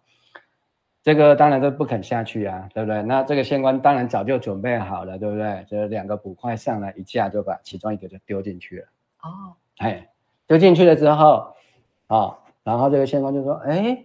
[1.02, 3.02] 这个当然都不肯下去啊，对不对？
[3.02, 5.66] 那这个县官当然早就准备好了，对不对？
[5.68, 8.86] 这两个捕快上来一架，就把其中一个就丢进去了。
[9.22, 9.28] 哦，
[9.78, 10.08] 哎，
[10.46, 11.52] 丢进去了之后，
[12.06, 14.04] 啊、哦，然后这个县官就说：“哎，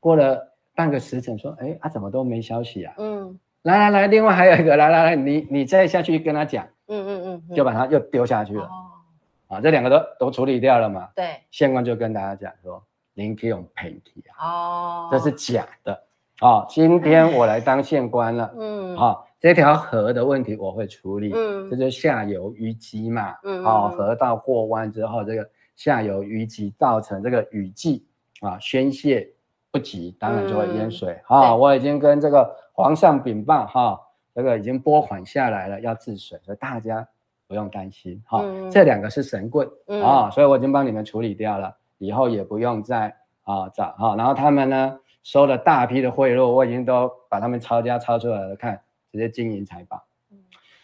[0.00, 6.66] 过了半个时辰，说，哎，啊，怎么都没消息啊？”嗯，来来来，另外还有一个，来来来，你你再下去跟他讲。
[6.86, 8.64] 嗯嗯嗯，就把他又丢下去了。
[8.64, 11.08] 哦，啊，这两个都都处理掉了嘛？
[11.16, 15.98] 对，县官就跟大家讲说：“您可以用骗体啊，哦，这是假的。”
[16.42, 18.52] 哦，今天我来当县官了。
[18.58, 21.32] 嗯，好，这条河的问题我会处理。
[21.34, 23.34] 嗯，这就下游淤积嘛。
[23.44, 28.04] 嗯，好，河道过弯之后，这个下游淤积造成这个雨季
[28.40, 29.26] 啊宣泄
[29.74, 31.20] 不急，当然就会淹水。
[31.24, 34.00] 好，我已经跟这个皇上禀报哈，
[34.32, 37.04] 这个已经拨款下来了，要治水，所以大家
[37.48, 38.22] 不用担心。
[38.24, 39.68] 哈，这两个是神棍
[40.00, 43.12] 啊，所以我已经帮你们处理掉了，以后也不用再
[43.42, 44.14] 啊找哈。
[44.14, 44.98] 然后他们呢？
[45.24, 48.78] 收了大批的贿赂，我已经都把他们抄家抄出来了，看
[49.10, 50.04] 直接金银财宝。
[50.30, 50.36] 嗯，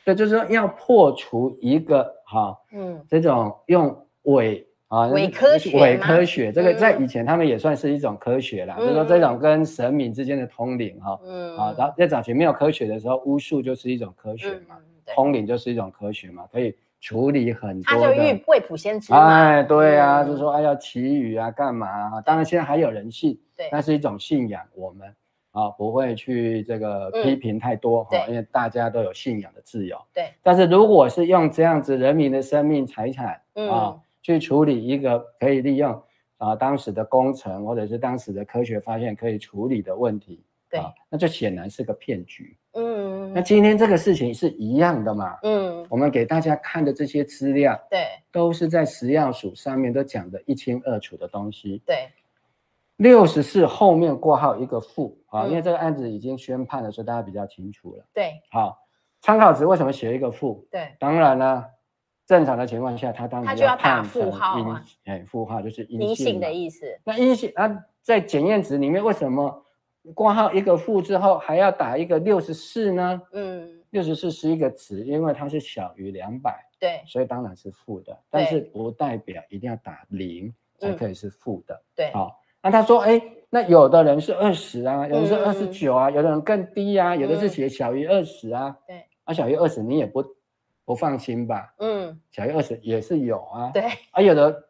[0.02, 17.84] 所以就是说要破除一个哈，嗯，这种用伪啊，伪科学，伪科学，这个在以前他们也算是一种科学啦，嗯、就是说这种跟神明之间的通灵哈，嗯，啊，然后在早期没有科学的时候，巫术就是一种科学嘛，嗯、通灵就是一种科学嘛，可以处理很多。
[17.84, 22.20] 他就遇未卜先知哎，对啊，嗯、就是说哎要祈雨啊，干嘛啊？
[22.22, 25.06] 当然现在还有人信，对，那是一种信仰，我们
[25.52, 30.30] 啊不会去这个批评太多哈，嗯、因为大家都有信仰的自由，对。
[30.42, 33.70] 但是如果是用这样子人民的生命财产，嗯。
[33.70, 35.92] 啊去处理一个可以利用
[36.36, 42.56] 啊、呃、当时的工程或者是当时的科学发现可以处理的问题，对、啊，那就显然是个骗局。
[42.72, 45.38] 嗯，那今天这个事情是一样的嘛？
[45.42, 51.82] 嗯，我们给大家看的这些资料，对，都是在食药署上面都讲的一清二楚的东西。
[51.84, 52.08] 对，
[52.96, 58.04] 六十四后面括号一个负啊，因为这个案子已经宣判了，所以大家比较清楚了。
[58.12, 58.78] 对，好，
[59.20, 60.64] 参考值为什么写一个负？
[60.70, 61.66] 对，当然了。
[62.30, 66.86] 正常的情况下，它当然要打负号啊，哎，负号就是阴性的意思。
[67.02, 69.64] 那阴性啊，在检验值里面，为什么
[70.14, 73.20] 挂号一个负之后还要打一个六十四呢？
[73.32, 78.16] 嗯，六十四是一个值，因为它是小于两百，对，所以当然是负的。
[78.30, 81.82] 但是不代表一定要打零才可以是负的。
[81.96, 88.76] 对，好，那他说，哎，那有的人是二十啊，有的是二十九啊，有的人更低啊，有的是写小于二十啊。
[88.86, 90.24] 对，啊，小于二十你也不。
[90.90, 91.72] 不放心吧？
[91.78, 93.70] 嗯，小于二十也是有啊。
[93.72, 94.64] 对，啊，有的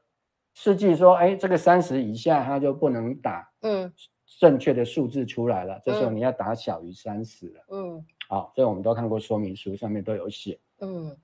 [0.53, 3.51] 试剂说，哎，这个三十以下它就不能打。
[3.63, 3.91] 嗯，
[4.39, 7.61] 正确的数字出来了，嗯、这时候你要打小于三十了。
[7.71, 10.61] 嗯，好，这我们都看过说明书，上面都有写。
[10.81, 11.17] 嗯，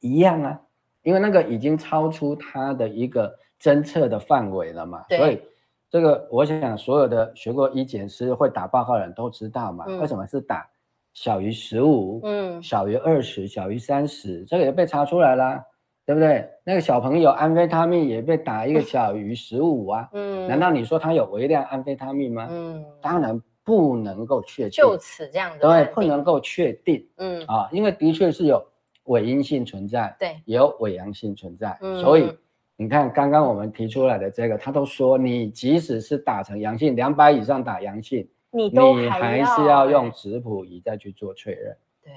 [0.00, 0.60] 一样啊，
[1.00, 5.02] 因为那个已经超出它的一个侦测的范围了嘛。
[5.08, 5.40] 对所以
[5.88, 9.86] 这个我想所有的学过医检师会打报告的人都知道嘛。
[9.88, 10.68] 嗯、为什么是打？
[11.14, 15.62] 小于十五，嗯，小于二十，小于三十，这个也被查出来了，
[16.06, 16.48] 对不对？
[16.64, 22.48] 那个小朋友安非他命也被打一个小于十五啊， 嗯，难道你说他有微量安非他命吗？
[22.50, 28.64] 嗯，当然不能够确定，就此这样的，对，不能够确定，嗯啊，因为的确是有
[29.04, 32.32] 伪阴性存在，对，也有伪阳性存在，嗯，所以
[32.76, 38.26] 你看刚刚我们提出来的这个，他都说你即使是打成阳性，两百以上打阳性。
[38.52, 42.12] 你都还，你还是要用质谱仪再去做确认，对，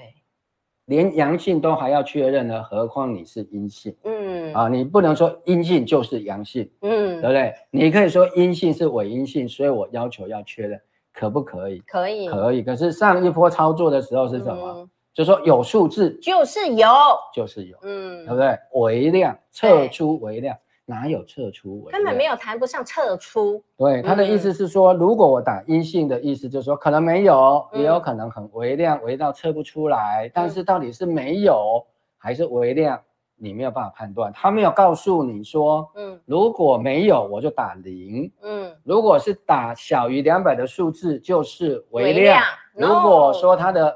[0.84, 3.96] 连阳性都还要确认呢，何况你是阴性？
[4.04, 7.54] 嗯，啊，你不能说阴性就是阳性，嗯，对不对？
[7.70, 10.80] 你可以说阴性是伪阴性，所以我要求要确认，
[11.12, 11.78] 可不可以？
[11.86, 12.62] 可以，可以。
[12.62, 14.74] 可是上一波操作的时候是什么？
[14.76, 16.88] 嗯、就说有数字，就是有，
[17.34, 18.56] 就是有，嗯，对不对？
[18.74, 20.56] 微量测出微量。
[20.88, 21.88] 哪有撤出？
[21.90, 23.60] 根本没有谈不上撤出。
[23.76, 30.30] 对，他的意思是说，如果我打阴性的意思，就是说可能没有，也有可能很微量，微到测不出来。
[30.32, 31.84] 但是到底是没有
[32.16, 33.02] 还是微量，
[33.34, 34.32] 你没有办法判断。
[34.32, 42.40] 他没有告诉你说，嗯，如果没有我就打零，嗯，如果是打小于两百的数字就是微量。
[42.74, 43.92] 如果说他的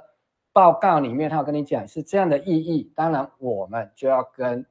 [0.53, 4.67] 报告里面他要跟你讲是这样的意义，当然我们就要跟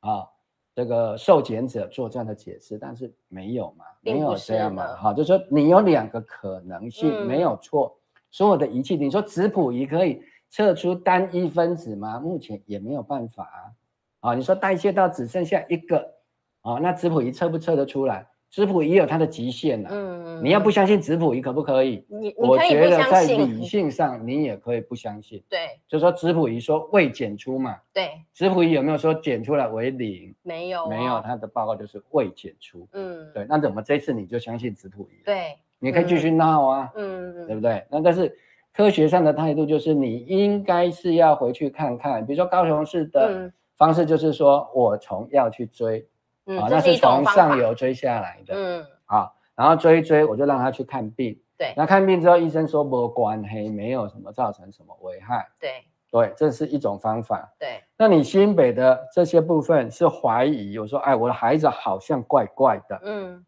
[0.00, 0.26] 啊。
[0.74, 7.96] 这个受检者做这样的解释，但是没有嘛，没有这样嘛，好，就是说你有两个可能性，嗯、没有错。
[8.30, 12.20] 所有的仪器，你说质谱仪可以测出单一分子吗？
[12.20, 14.30] 目前也没有办法啊。
[14.30, 16.14] 啊，你说代谢到只剩下一个，
[16.60, 18.26] 啊，那质谱仪测不测得出来？
[18.50, 22.04] 质谱也有它的极限的，嗯，你要不相信质谱仪可不可以？
[22.08, 25.40] 你，我觉得在理性上你也可以不相信。
[25.48, 30.34] 对，就是说质谱仪说未检出嘛，对，质谱仪有没有说检出来为零？
[30.42, 32.88] 没有，没有，它的报告就是未检出。
[32.92, 35.22] 嗯，对，那怎么这次你就相信质谱仪？
[35.24, 37.86] 对，你可以继续闹啊，嗯，对不对？
[37.88, 38.36] 那但是
[38.74, 46.04] 科学上的态度就是你应该是要回去看看，比如说高雄市的方式就是说我从要去追。
[46.46, 63.44] 啊，那是从上游追下来的，嗯，好，然后追一追，我就让他去看病，对，那看病之后，医生说没关黑，没有什么造成什么危害，对，对，这是一种方法，对，那你新北的这些部分是怀疑，我说，哎，我的孩子好像怪怪的，嗯，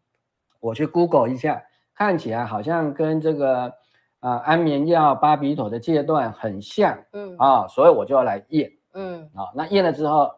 [0.61, 1.61] 我去 Google 一下，
[1.93, 3.63] 看起来好像跟这个
[4.19, 10.31] 啊、呃、安眠药巴比妥的阶段很像，嗯，啊，所以我就要来验，嗯，啊，那验了之后。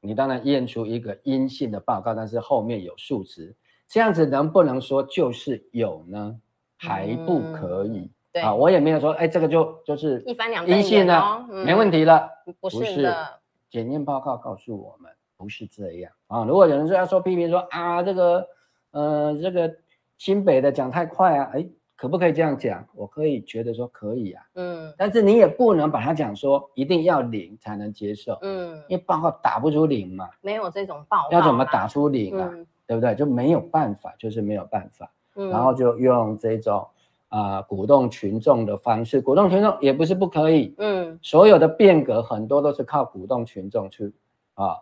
[0.00, 3.54] 你当然验出一个阴性的报告，但是后面有数值，
[3.86, 6.40] 这样子能不能说就是有呢？
[6.76, 7.98] 还不可以。
[7.98, 12.26] 嗯、对啊，我也没有说，哎，这个就就是一翻两阴性了，嗯、没问题了。
[12.58, 16.44] 不是的，检验报告告诉我们不是这样啊。
[16.44, 18.48] 如果有人说要说批评说啊，这个
[18.92, 19.70] 呃这个
[20.16, 21.68] 新北的讲太快啊，哎，
[22.00, 22.82] 可不可以这样讲？
[22.94, 32.48] 我可以觉得说可以啊，嗯，但是你也不能把它讲说一定要零才能接受，嗯，因为报告打不出零嘛，没有这种报告，要怎么打出零啊？
[32.50, 33.14] 嗯、对不对？
[33.14, 36.88] 就没有办法，就是没有办法，嗯、然后就用这种
[37.28, 44.10] 啊、呃、鼓动群众的方式，鼓动群众也不是不可以，嗯，所有的变革很多都是靠鼓动群众去
[44.54, 44.74] 啊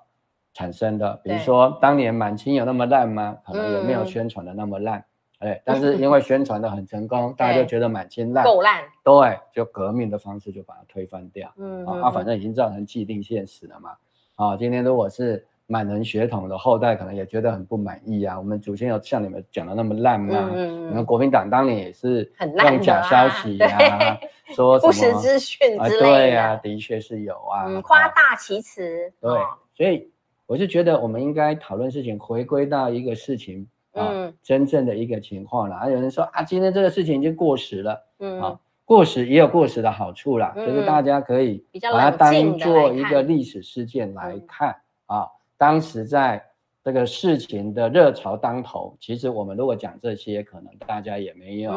[0.54, 3.36] 产生的，比如说当年满清有那么烂吗？
[3.44, 5.00] 可能也没有宣传的那么烂。
[5.00, 5.04] 嗯
[5.38, 11.52] 哎，但是因为宣传的很成功， 大家就觉得满清烂，够烂，对，就革命的方式就把它推翻掉。
[11.56, 13.90] 嗯，啊，反正已经造成既定现实了嘛。
[14.34, 18.36] 啊，今天如果是满人血统的后代，可能也觉得很不满意啊。
[18.38, 20.50] 我们祖先有像你们讲的那么烂吗？
[20.52, 24.18] 嗯，你们国民党当年也是用假消息啊，
[24.54, 26.00] 说不实资讯之类的。
[26.00, 29.12] 对呀，的确是有啊，夸大其词。
[29.20, 29.30] 对，
[29.76, 30.10] 所以
[30.46, 33.64] 我是觉得我们应该讨论事情，回归到一个事情。
[34.00, 44.76] 嗯，真正的一个情况了，还有人说啊，今天这个事情已经过时了，嗯，啊，过时也有过时的好处啦，就是大家可以把它当做一个历史事件来看
[45.06, 45.26] 啊。
[45.56, 46.42] 当时在
[46.84, 51.72] 这个事情的热潮当头，其实我们如果讲这些，可能大家也没有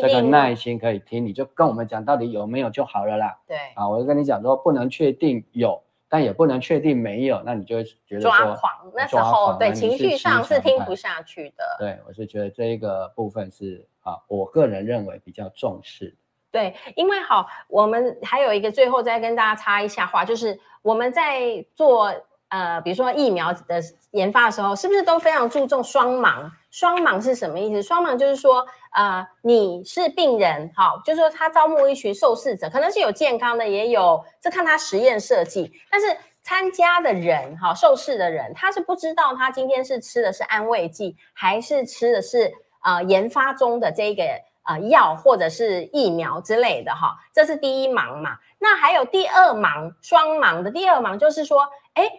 [0.00, 3.38] 这个耐心可以听，你就跟我们讲到底有没有就好了啦。
[3.46, 5.80] 对，啊，我就跟你讲说，不能确定有。
[6.16, 8.72] 但也不能确定没有，那你就会觉得抓狂。
[8.94, 11.64] 那时候对情绪上是听不下去的。
[11.78, 16.16] 对，我是觉得这一个部分是啊，我个人认为比较重视。
[16.50, 22.10] 对，因为好，我们还有一个最后再跟大家插一下话，就是我们在做。
[22.48, 26.48] 呃，比如说疫苗的研发的时候，是不是都非常注重双盲？
[26.70, 27.82] 双盲是什么意思？
[27.82, 28.64] 双盲就是说，
[28.96, 35.70] 呃，你是病人，好，就是说他招募一群受试者，可能是有健康的，也有，这看他实验设计。
[35.90, 42.50] 但是参加的人，哈，受试的人，他是不知道他今天是吃的是安慰剂，还是吃的是
[42.82, 44.24] 呃研发中的这个
[44.62, 48.38] 呃药或者是疫苗之类的，哈，这是第一盲嘛。
[48.58, 52.10] 那还有第二盲，双盲的第二盲就是说，哎。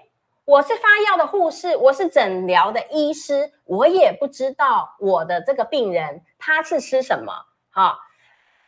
[0.47, 7.33] 我是发药的护士，我是诊疗的医师，我也不知道我的这个病人他是吃什么。
[7.69, 7.99] 好，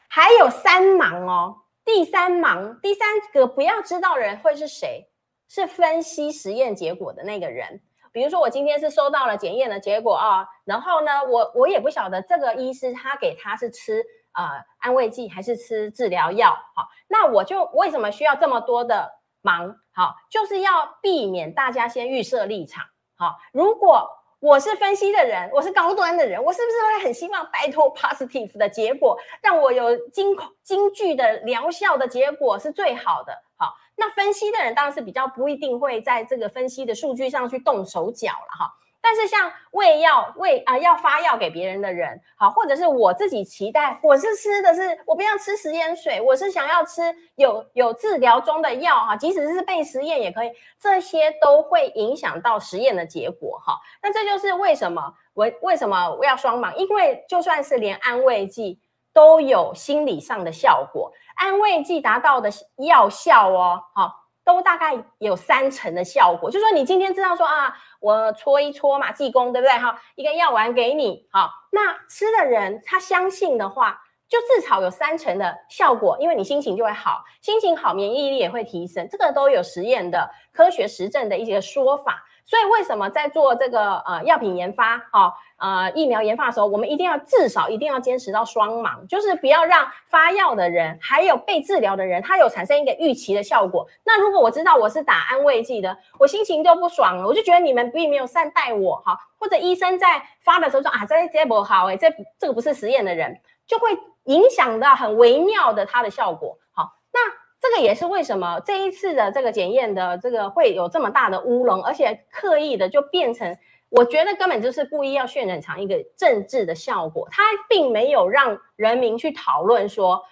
[0.10, 1.56] 还有三盲哦，
[1.86, 5.10] 第三盲，第三个不要知道人会是谁？
[5.48, 7.82] 是分析实验结果的那个人。
[8.12, 14.04] 比如说我今天是收到了检验的结果啊，然后呢，我我也不晓得这个医师他给他是吃
[14.34, 14.44] 呃
[14.80, 16.52] 安慰剂还是吃治疗药。
[16.76, 19.18] 好，那我就为什么需要这么多的？
[19.42, 22.86] 盲好，就是要避免大家先预设立场。
[23.18, 33.34] 好，如果我是分析的人，我是高端的人，我是不是会很希望拜托 positive 的结果，让我有精精确的疗效的结果是最好的。
[33.58, 38.72] 好，那分析的人当然是比较不一定会在这个分析的数据上去动手脚了哈。
[39.02, 47.02] 但是像喂药喂啊要发药给别人的人，好，或者是我自己期待，我是吃的是我不要吃食盐水，我是想要吃
[47.36, 53.80] 有有治疗中的药哈，即使是被实验也可以，这些都会影响到实验的结果哈。
[54.04, 58.82] 那这就是为什么我为什么我要双盲，因为就算是连安慰剂
[59.14, 64.29] 都有心理上的效果，安慰剂达到的药效哦，好。
[64.44, 69.78] 都大概有三成的效果，就说你今天知道说啊，我搓一搓嘛，济公对不对？
[69.78, 82.24] 哈，一个药丸给你，好，那吃的人他相信的话，就至少有三成的效果，因为你心情就会好，心情好，免疫力也会提升，这个都有实验的科学实证的一些说法。
[82.46, 85.32] 所以为什么在做这个呃药品研发，哈？
[85.60, 93.86] 呃，疫苗研发的时候，我们一定要至少一定要坚持到双盲，就是不要让发药的人还有被治疗的人，他有产生一个预期的效果。
[94.06, 102.08] 那如果我知道我是打安慰剂的，我心情就不爽了，我就觉得你们并没有善待我，哈，或者医生在发的时候说啊，这这不好哎，这
[102.40, 103.90] 这个不是实验的人，就会
[104.24, 106.58] 影响到很微妙的它的效果。
[106.72, 107.20] 好，那
[107.60, 113.58] 这个也是为什么这一次的这个检验的这个会有这么大的乌龙，而且刻意的就变成。
[113.90, 120.24] 我觉得根本就是故意要渲染成一个政治的效果，他并没有让人民去讨论说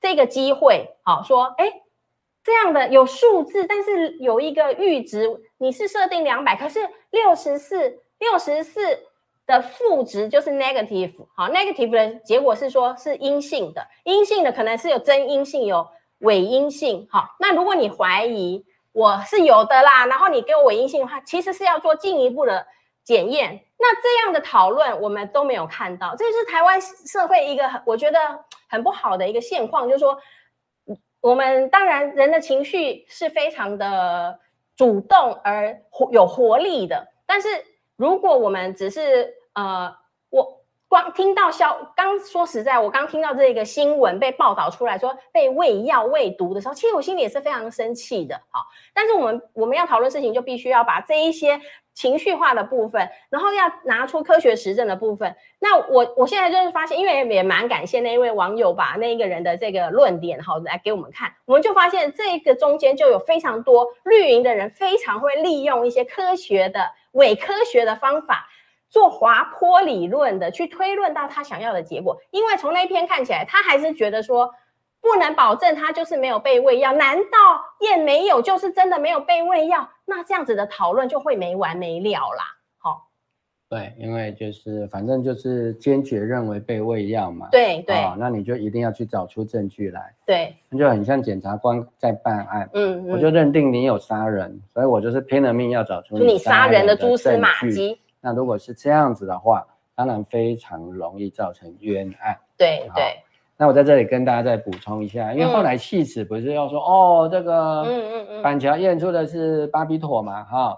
[0.00, 1.72] 这个机会，好说，哎，
[2.44, 8.80] 这样的有数字，但是有一个阈值，你是设定两百，可是六十四六十四
[9.46, 15.88] 的负值就是 negative，好，negative 的结果是说是阴性的，阴性的可能是有真阴性，有
[16.18, 18.62] 伪阴性，好，那如果你怀疑
[18.92, 22.66] 我是有的啦，然后你给我伪阴性的话，其实是要做进一步的。
[23.06, 28.18] 检验，那这样的讨论我们都没有看到，这是台湾社会一个很我觉得
[28.68, 30.18] 很不好的一个现况，就是说，
[31.20, 34.40] 我们当然人的情绪是非常的
[34.76, 35.80] 主动而
[36.10, 37.48] 有活力的，但是
[37.94, 39.96] 如果我们只是呃，
[40.88, 48.40] 光听到消，刚说实在，我刚听到这个新闻被报道出来说被喂药喂毒的时候，其实我心里也是非常生气的。
[48.50, 48.60] 好，
[48.94, 51.60] 但是我们我们要讨论事情，就必须要把这一些
[51.92, 55.34] 情绪化的部分，然后要拿出科学实证的部分。
[55.58, 68.46] 那我我现在就是发现，因为也蛮感谢那一位网友把那一个人的这个论点好来给我们看，我们就发现这个中间就有非常多绿营的人非常会利用一些科学的伪科学的方法。
[68.88, 74.50] 做滑坡理论的去推论到他想要的结果，因为从那一篇看起来，他还是觉得说
[75.00, 76.92] 不能保证他就是没有被喂药。
[76.92, 77.28] 难道
[77.80, 79.88] 验没有就是真的没有被喂药？
[80.04, 82.44] 那这样子的讨论就会没完没了啦。
[82.78, 83.08] 好，
[83.68, 87.48] 对，因为就是反正就是坚决认为被喂药嘛。
[87.50, 90.14] 对对、哦，那你就一定要去找出证据来。
[90.24, 92.70] 对，那就很像检察官在办案。
[92.72, 98.00] 嗯，嗯，我就认定你有杀人，所以我就是拼了命要找出你杀人的蛛丝马迹。
[98.20, 102.38] 那如果是这样子的话，当然非常容易造成冤案。
[102.56, 103.22] 对对。
[103.58, 110.76] 那我在这里跟大家再补充一下，因为后来戏子不是要说、嗯、哦，这个嗯嗯嗯，板桥验出的是巴比妥嘛，哈、嗯，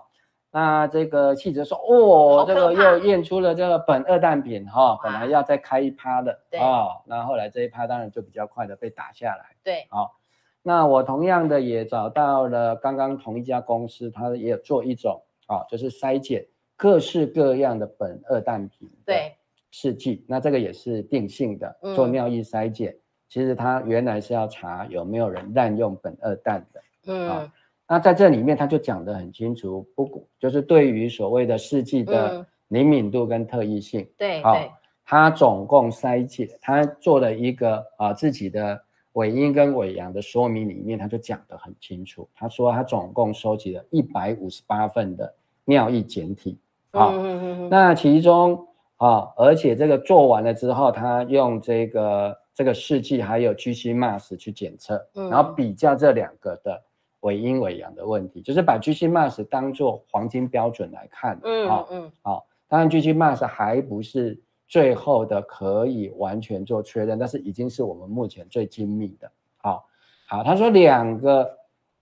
[0.53, 9.57] 那这个戏子说哦，这个又验出了这个苯二氮平哈，本来要再开一趴的啊、哦，那后来这一趴当然就比较快的被打下来。
[9.65, 10.15] 对，好，
[10.63, 16.47] 那我同样的也找到了刚刚同一家公司，它也有做一种啊、哦，就是筛检。
[16.79, 19.35] 各式各样的苯二氮平对。
[19.71, 27.53] 试剂，那这个也是定性的，做尿液筛检、嗯，其实它原来是要查有没有人滥用苯二氮的，嗯、啊，
[27.87, 34.73] 那在这里面他就讲得很清楚，不就是对于所谓的试剂的灵敏度跟特异性，对、嗯，好、哦，
[35.05, 45.35] 他总共筛检，他做了一个啊、呃、自己的尾音跟尾阳的说明里面，他就讲得很清楚，他说他总共收集了一百五十八份的
[45.67, 46.59] 尿液检体。
[46.91, 48.67] 好、哦，那其中
[48.97, 56.83] 啊、哦，而且这个做完了之后，他用这个这个试剂还有 GCMAS 去检测，嗯然后比较这两个的
[57.21, 61.39] 伪阴伪阳的问题，就是把 GCMAS 当做黄金标准来看。
[61.45, 69.31] 嗯嗯，好，当然 GCMAS 还不是最后的可以完全做确认，但是已经是我们目前最精密的。
[69.59, 69.87] 好，
[70.27, 71.58] 好，他说两个。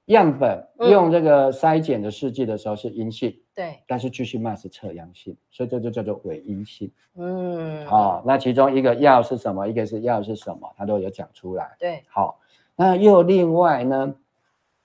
[0.07, 6.89] 样本用这个筛检的试剂的时候是阴性，对、嗯，但是 GC-MS 测阳性，所以这就叫做伪阴性。
[7.17, 9.67] 嗯，好、哦，那其中一个药是什么？
[9.67, 10.73] 一个是药是什么？
[10.77, 11.75] 他都有讲出来。
[11.81, 12.39] 对，好，
[12.77, 14.15] 那又另外呢，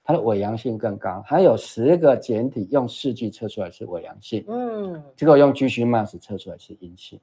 [0.03, 7.19] 它的伪阳性更高，还有十个检体用试剂测出来是伪阳性，嗯，结果用 GC-MS 测出来是阴性。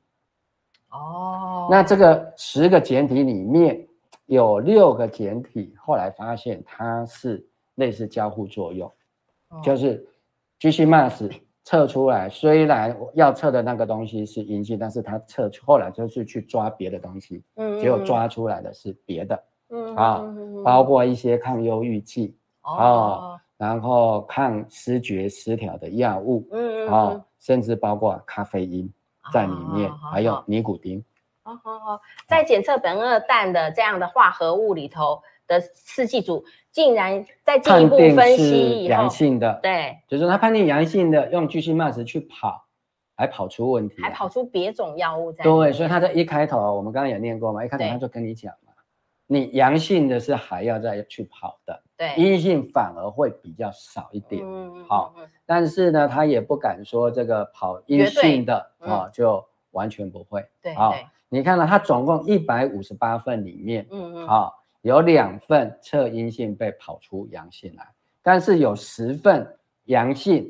[0.90, 3.84] 哦，那这个十个检体里面
[4.26, 7.44] 有六个检体后来发现它是。
[7.78, 8.86] 类似交互作用，
[9.48, 10.06] 哦、就是
[10.60, 11.30] GC-MS
[11.64, 28.90] 测出来，虽然要测的那个东西是阴性，但是它测出后来就是去抓别的东西，嗯，结果抓出来的是别的，嗯啊、哦，包括一些抗忧郁剂，哦，哦，然后抗思觉失调的药物，嗯哦，甚至包括咖啡因
[29.32, 31.04] 在里面，哦、还有尼古丁，
[31.44, 36.44] 哦哦哦，在检测苯二氮的这样的化合物里头的试剂组。
[36.70, 42.66] 竟然在进一步分析以后，阳性的，对，就是他判定阳性的，用巨星 m a 去跑，
[43.16, 45.42] 还跑出问题，还跑出别种药物在。
[45.42, 48.72] 对，所以他在一开头，我们刚刚也念过嘛，一开头他就跟你讲嘛，
[49.26, 55.14] 你阳性的是还要再去跑的，对，阴性反而会比较少一点，嗯，好，
[55.46, 60.94] 但是呢，他也不敢说这个跑阴性的啊、嗯、就完全不会，对，好，
[61.28, 64.57] 你看到他总共一百五十八份里面，嗯嗯，好。
[64.82, 67.86] 有两份测阴性被跑出阳性来，
[68.22, 70.48] 但是有十份阳性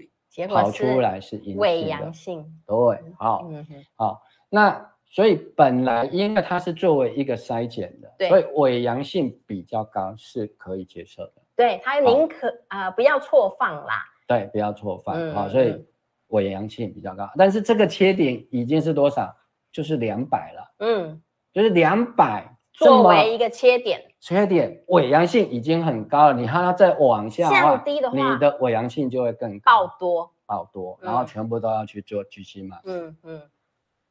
[0.48, 2.60] 跑出来是阴性的，伪阳性。
[2.66, 3.50] 对，好，
[3.96, 11.32] 好，那所以本来因为它是作为一个筛检的，所以伪阳性比较高是可以接受的。
[11.56, 14.04] 对，它宁可啊、呃、不要错放啦。
[14.26, 15.84] 对，不要错放，好、嗯，所以
[16.28, 19.34] 伪阳性比较高，但是这个切点已经是多少？
[19.72, 20.74] 就是两百了。
[20.80, 22.54] 嗯，就是两百。
[22.78, 32.80] 作为一个切点，缺点伪阳性已经很高了，你还要再往下降低的话，你的伪阳性就会更高，爆多，爆多，然后全部都要去做 GC-MS。
[32.84, 33.42] 嗯嗯，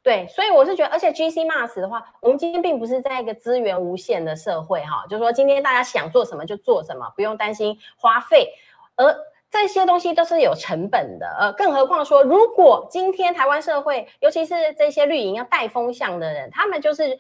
[0.04, 8.50] 对，所以我是觉得，而且 G C m a s 的话，我们今天并不是在一个资源无限的社会哈，就是说今天大家想做什么就做什么，不用担心花费，
[8.98, 9.16] 而
[9.50, 17.18] 这些东西都是有成本的，呃，更何况说，如果今天台湾社会，尤其是这些绿营要带风向的人，他们就是。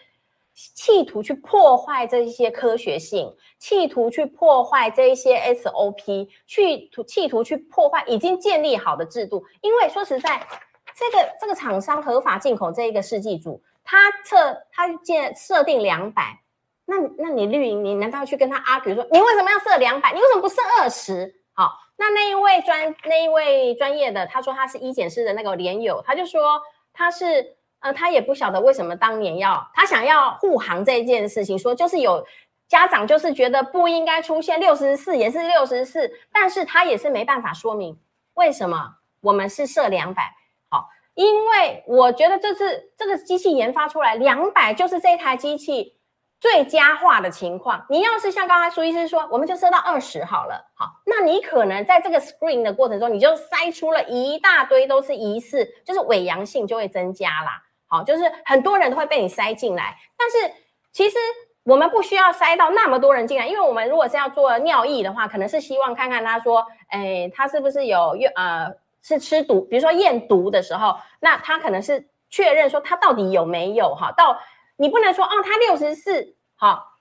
[0.58, 9.46] 企图去破坏这一些科学性，企图去破坏这一些 SOP，去图企图去破坏已经建立好的制度。
[9.62, 10.48] 因为说实在，
[10.96, 16.40] 这个这个厂商合法进口这一个试剂组，他测他建设定两百，
[16.86, 20.12] 那那你绿营，你难道去跟他 argue 说，你为什么要设两百？
[20.12, 21.36] 你为什么不设二十？
[21.54, 26.60] 好，那那一位专那一位专业的，他说他是医检师的那个连友，他就说
[26.94, 32.26] 他是呃，他也不晓得为什么当年要他想要护航这件事情，说就是有
[32.68, 38.00] 家长就是觉得不应该出现六十四也是六十四，但是他也是没办法说明
[38.34, 40.34] 为什么我们是设两百。
[40.70, 45.96] 好，因为我觉得这是这个机器研发出来两百就是这台机器。
[46.40, 60.54] 最佳化的情况，你要是像刚才苏医师说，我们就设到二十好了，好，那你可能在这个 screen 的过程中，你就筛出了一大堆都是疑似，就是伪阳性就会增加啦，好，就是很多人都会被你塞进来，但是
[60.92, 61.18] 其实
[61.64, 68.72] 我们不需要塞到那么多人进来，因为我们如果是要做尿液的话，可能是希望看看他说，哎，他是不是有呃
[69.02, 74.40] 是吃毒，比如说验毒的时候，那他可能是确认说他到底有没有哈到。
[74.80, 76.94] 你不能说哦，他六十四，好，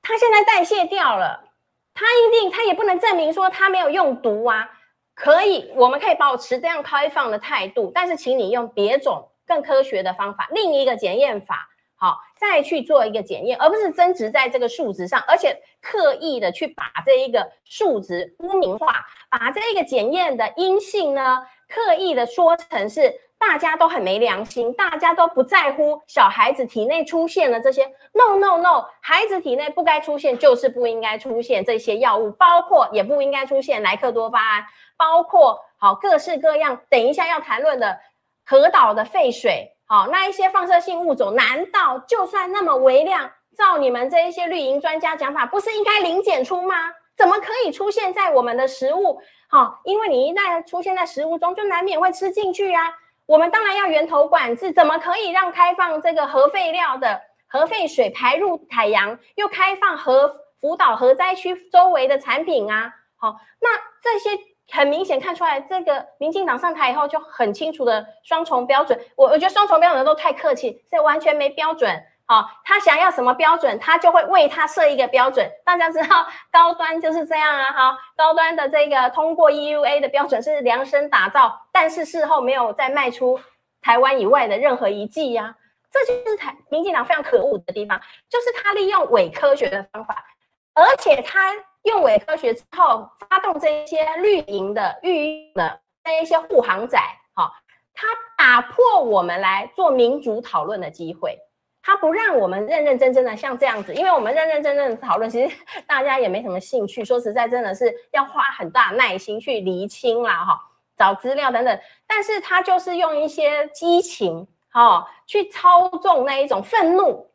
[0.00, 1.50] 他现在代谢掉了，
[1.92, 4.70] 他一定他也不能证明说他没有用毒啊。
[5.14, 23.20] 可以，我们可以保持这样开放的态度，但是请你用别种更科学的方法，另一个检验法，好，再去做一个检验，而不是增值在这个数值上，而且刻意的去把这一个数值污名化，把这一个检验的阴性呢，刻意的说成是。
[23.36, 27.84] 大家都很没良心，大家都不在乎小孩子体内出现了这些。
[28.12, 34.64] No No No，孩子体内不该出现就是不应该出现这些药物，包括也不应该出现莱克多巴胺，
[34.96, 36.80] 包括好各式各样。
[36.88, 38.00] 等一下要谈论的
[38.44, 46.74] 核岛的废水，好那一些放射性物种，难道就算那么微量，照你们这一些绿营专家讲法，不是应该零检出吗？
[47.16, 49.20] 怎么可以出现在我们的食物？
[49.48, 52.92] 好，因为你一旦出现在食物中，就难免会吃进去啊。
[53.26, 60.28] 我们当然要源头管制，怎么可以让开放这个核废料的核废水排入海洋，又开放核
[60.60, 62.92] 福岛核灾区周围的产品啊？
[63.16, 63.70] 好，那
[64.02, 64.36] 这些
[64.74, 68.98] 很明显看出来，这个民进党上台以后就很清楚的双重标准。
[69.16, 72.02] 我我觉得双重标准都太客气，这完全没标准。
[72.26, 75.48] 好，他想要什么标准，他就会为他设一个标准。
[75.64, 83.38] 大家知道高端就是这样啊，哈，高端的这个通过 EUA 的标准是量身打造，但是事后没有再卖出
[83.82, 85.54] 台湾以外的任何一剂呀，
[85.92, 90.24] 这就是台民进党非常可恶的地方，就是他利用伪科学的方法，
[90.72, 91.52] 而且他
[91.84, 96.98] 用伪科学之后发动这些绿营的绿营的那一些护航仔，
[97.34, 97.50] 好，
[97.94, 101.38] 他打破我们来做民主讨论的机会。
[101.86, 105.54] 他不让我们认认真真的像这样子，因为我们认认真真的讨论，其实
[105.86, 107.04] 大家也没什么兴趣。
[107.04, 110.58] 说实在，真的是要花很大耐心去厘清啦，哈，
[110.96, 111.78] 找资料等等。
[112.06, 117.30] 但是他就是用一些激情，哈，去操纵那一种愤怒，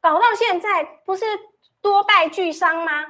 [0.00, 1.26] 搞到现在不是
[1.82, 3.04] 多败俱伤吗？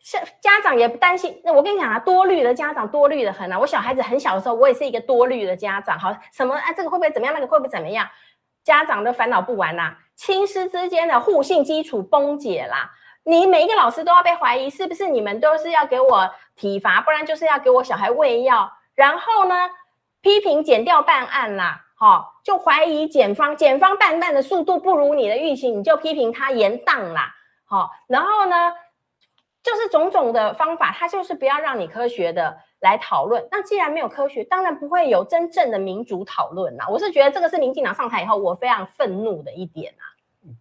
[0.00, 1.40] 是家长也不担心。
[1.44, 3.58] 那我跟你讲啊，多虑的家长多虑的很啊。
[3.58, 7.34] 我小孩子很小的时候，我也是一个多虑的家长，好，什么啊，这个会不会怎么样？
[7.34, 8.08] 那个会不会怎么样？
[8.64, 12.90] 家长都烦恼不完啦，亲师之间的互信基础崩解啦，
[13.24, 19.70] 你每一个老师都要被怀疑，是不是你们都是要给我体罚，不然就是要给我小孩喂药，然后呢，
[20.20, 27.34] 批评减掉办案啦，好、就怀疑检方，检方办案的速度不如你的预期，你就批评他延宕啦，
[27.64, 28.72] 好、然后呢，
[29.62, 32.56] 就是种种的方法，它就是不要让你科学的。
[32.80, 36.86] 来讨论，那既然没有科学，当然不会有真正的民主讨论啦。
[36.88, 40.06] 我是觉得这个是民进党上台以后我非常愤怒的一点啊。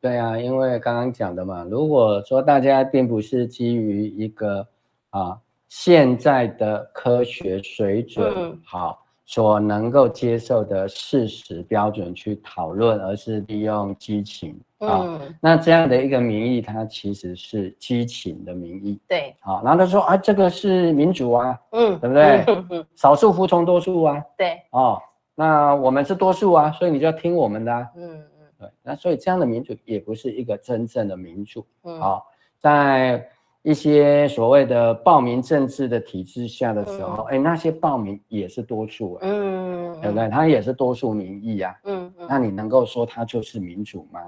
[0.02, 4.68] 对啊，因为刚刚讲的嘛，如果说大家并不是基于一个
[5.12, 9.04] 啊现在的科学水准、嗯、好。
[9.30, 15.21] 所能够接受的事实标准去讨论，而是利用激情啊、嗯哦。
[15.41, 18.99] 那这样的一个民意，它其实是激情的民意。
[19.07, 22.45] 对，好、哦，然后他说啊，这个是民主啊，嗯，对不对？
[22.69, 24.23] 嗯、少数服从多数啊。
[24.38, 25.01] 对，哦，
[25.36, 27.88] 那我们是多数啊，所以你就要听我们的、啊。
[27.95, 28.23] 嗯嗯，
[28.59, 31.65] 对，那所以这样的民主也不是一个真正的民主。
[31.84, 32.23] 嗯，好、哦，
[32.57, 33.28] 在。
[33.63, 40.30] 一些所谓的暴民政治的体制下的时候，哎、那些暴民也是多数、啊，嗯，对不对？
[40.30, 44.21] 他也是多数民意啊，嗯，嗯，那你能够说他就是民主吗？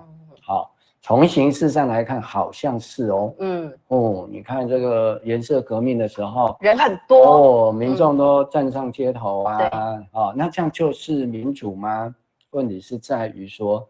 [1.01, 12.13] 从形式上来看，好像是哦，嗯，哦，你看这个颜色革命的时候，人很多，哦，民众都站上街头啊，嗯、哦，那这样就是民主吗？
[12.51, 13.87] 问题是在于说。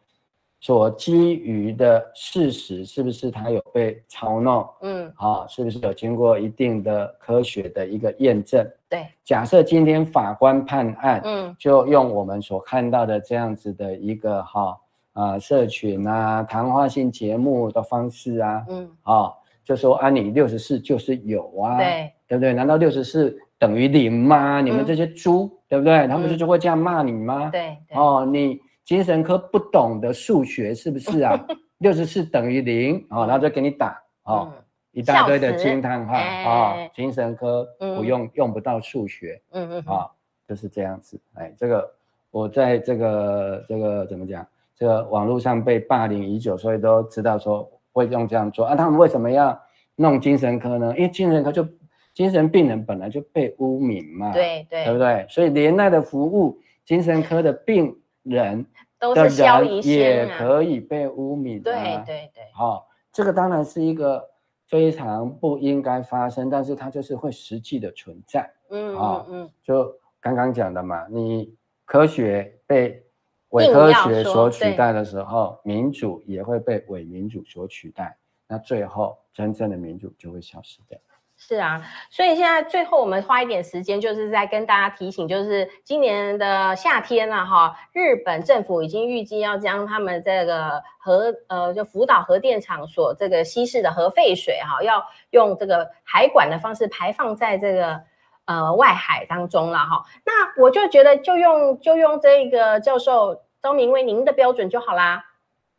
[0.61, 4.67] 所基于的事实是不是它有被操弄？
[4.81, 8.69] 嗯，啊、哦，是不是有经过一定的科学的一个验证？
[8.89, 14.77] 对，假设今天法官判案，嗯，就用我们所看到的这样子的一个哈
[15.19, 22.53] 啊、啊社群啊谈话性节目的方式啊，嗯，啊，就说啊你六十四就是有啊，对，对不对？
[22.53, 24.61] 难道六十四等于零吗？
[24.61, 26.07] 你们这些猪，嗯、对不对？
[26.07, 27.49] 他们就就会这样骂你吗？
[27.49, 31.37] 对，哦，你精神科不懂的数学是不是啊？
[31.79, 34.51] 六十四等于零，哦，然后就给你打，哦。
[34.55, 36.75] 嗯一大堆的惊叹号啊！
[36.95, 40.09] 精神科不用、嗯、用不到数学，嗯嗯啊，
[40.47, 41.17] 就是这样子。
[41.35, 41.89] 哎，这个
[42.31, 44.45] 我在这个这个怎么讲？
[44.79, 48.75] 这个网络上被霸凌已久，所以都知道说会用这样做啊。
[48.75, 49.61] 他们为什么要
[49.95, 50.95] 弄精神科呢？
[50.97, 51.67] 因为精神科就
[52.13, 55.25] 精神病人本来就被污名嘛，对对，对不对？
[55.29, 58.65] 所以连带的服务精神科的病人
[58.97, 61.73] 都是消一也可以被污名、啊，对
[62.05, 62.43] 对对。
[62.55, 64.27] 好、哦，这个当然是一个。
[64.69, 68.47] 非常不应该发生，但是它就是会实际的存在。
[68.69, 71.51] 嗯嗯嗯，就刚刚讲的嘛，你
[71.85, 73.03] 科学被
[73.49, 80.97] 伪科学所取代的时候，民主也会被伪民主所取代，那最后真正的民主就会消失掉。
[81.41, 81.81] 是啊，
[82.11, 98.01] 所以现在最后我们花一点时间，就是在跟大家提醒，就是今年的夏天了哈，日本政府已经预计要将他们这个核呃就福岛核电厂所这个稀释的核废水哈，要用这个海管的方式排放在这个
[98.49, 100.03] 呃外海当中了哈。
[100.25, 105.23] 那我就觉得就用就用这个教授周明威您的标准就好啦，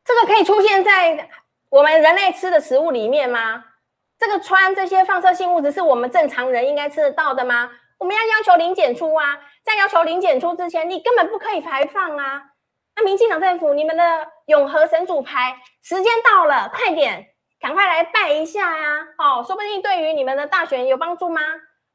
[0.05, 1.29] 这个可以出现在
[1.69, 3.65] 我们人类吃的食物里面吗？
[4.19, 7.71] 这个穿这些放射性物质是我们正常人应该吃得到的吗？
[7.99, 12.43] 我们要要求零检出啊，在要求零检出之前，你根本不可以排放啊！
[12.97, 17.27] 那民进党政府，你们的永和神主牌时间到了，快点，
[17.61, 19.07] 赶快来拜一下呀！
[19.17, 21.41] 哦，说不定对于你们的大选有帮助吗？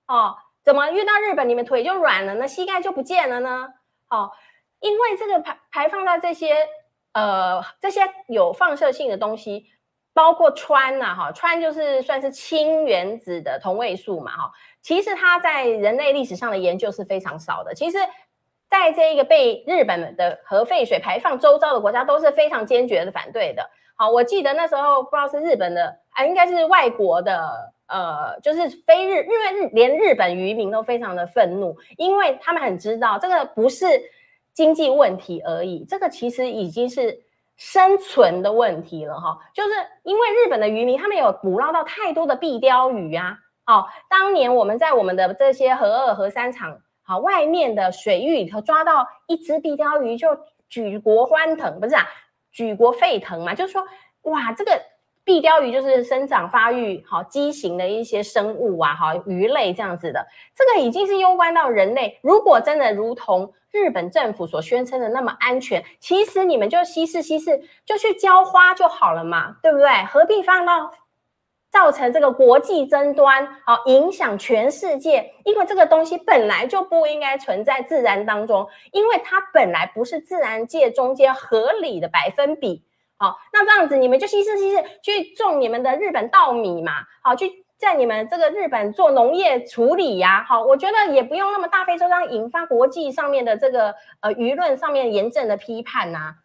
[0.08, 0.36] 哦，
[0.66, 2.48] 怎么遇到日本你们腿就软了呢？
[2.48, 3.70] 膝盖就不见了呢？
[4.10, 4.32] 哦，
[4.80, 6.58] 因为这个排排放到这些
[7.14, 9.68] 呃这些有放射性的东西。
[10.16, 14.52] 包括氚呐，哈，氚就是算是氢原子的同位素嘛，哈。
[14.82, 17.74] 其实它在人类历史上的研究是非常少的。
[17.76, 17.98] 其实，
[18.70, 23.70] 在这一个被日本的核废水排放周遭的国家都是非常坚决的反对的。
[23.98, 33.86] 好，我记得那时候不知道是日本的，啊，应该是外国的，呃，就是非日，因为日连日本渔民都非常的愤怒，因为他们很知道这个不是
[34.54, 37.24] 经济问题而已，这个其实已经是。
[37.58, 39.70] 生存的问题了哈，就是
[40.04, 52.06] 因为日本的渔民他们有捕捞到太多的壁雕鱼啊，哦，当年我们在我们的这些核二、核三厂，好，外面的水域里头抓到一只壁雕鱼就举国欢腾，不是啊，
[52.52, 53.82] 举国沸腾嘛，就是说，
[54.24, 54.74] 哇，这个。
[55.26, 62.20] 壁鯛鱼就是生长发育好畸形的一些生物啊，好鱼类这样子的，这个已经是攸关到人类。
[62.22, 69.88] 如果真的如同日本政府所宣称的那么安全，其实你们就稀释稀释，就去浇花就好了嘛，对不对？
[70.06, 70.92] 何必放到
[71.72, 75.34] 造成这个国际争端，好影响全世界？
[75.44, 82.86] 因为这个东西本来就不应该存在自然当中，因为它本来不是自然界中间合理的百分比。
[83.18, 86.92] 好，那这样子你们就稀释稀释去种你们的日本稻米嘛，
[87.24, 96.36] 好，去在你们这个日本做农业处理呀，好，我觉得也不用那么大费周章引发国际上面的这个呃舆论上面严正的批判呐。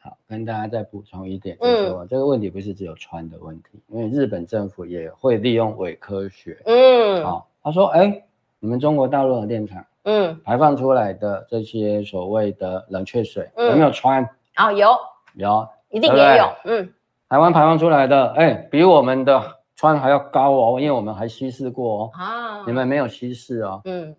[0.00, 6.60] 好，跟大家再补充一点，就是说、嗯、这个问题不是只有穿的问题，因为日本政府也会利用伪科学。
[6.64, 8.24] 嗯，好，他说，哎，
[8.58, 14.28] 你们中国大陆的电厂，嗯，排放出来的这些所谓的冷却水、嗯、有没有穿？
[14.56, 14.98] 哦，有，
[15.34, 15.68] 有。
[15.92, 16.92] 一定也有，嗯，
[17.28, 24.16] 台湾排放出来的，哎，比我们的川还要高哦，因为我们还稀释过哦，啊，你们没有稀释哦，嗯，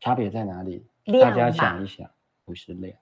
[0.00, 0.84] 差别在哪里？
[1.20, 2.08] 大家想一想，
[2.44, 2.96] 不是量，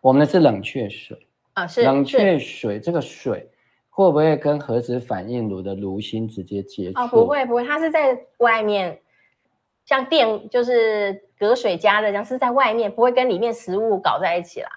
[0.00, 1.26] 我们的是冷却水。
[1.54, 3.50] 啊，是冷却水，这个水
[3.90, 7.00] 会不会跟核子反应炉的炉芯直接接触？
[7.00, 9.00] 啊，不会不会，它是在外面，
[9.84, 14.70] 像电就是隔水加热这样，是在外面，不会跟里面食物搞在一起啦。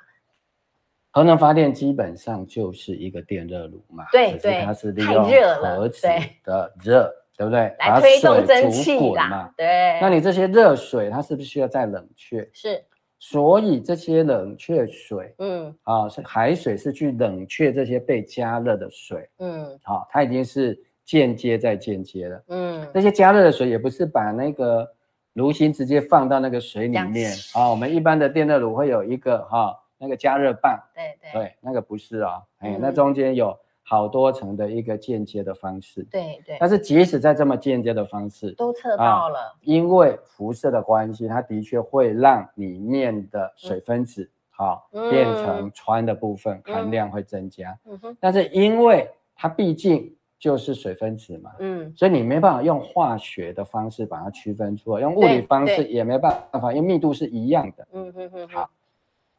[1.15, 5.23] 核能发电基本上就是一个电热炉嘛，对对，它是利用
[5.61, 6.07] 核子
[6.43, 7.71] 的热，对不对？
[7.77, 9.99] 来推动蒸汽嘛，对。
[10.01, 12.49] 那你这些热水，它是不是需要再冷却？
[12.51, 12.83] 是。
[13.19, 24.85] 所以这些冷却水，嗯，啊，是海水是去冷却这些被加热的水，嗯，好，它已经是间接在间接了，嗯，那些加热的水也不是把那个
[25.33, 29.79] 炉芯直接放到那个水里面，啊，我们一般的电热炉会有一个哈。
[30.03, 36.57] 那个加热棒，对对对，那个不是啊、哦，哎、嗯，那中间有好多层的一个间接的方式，对对。
[36.59, 47.77] 但是即使在这么间接的方式，都测到了、啊，因为辐射的关系，它的确会让里面的水分子好、哦、变成氚的部分、嗯、含量会增加。
[47.85, 57.87] 嗯哼，但是因为它毕竟就是水分子嘛，嗯，所以你没办法用化学的方式把它区分出来，用物理方式也没办法，因为密度是一样的。
[57.93, 58.69] 嗯哼哼，好，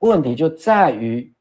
[0.04, 1.34] 问题就在于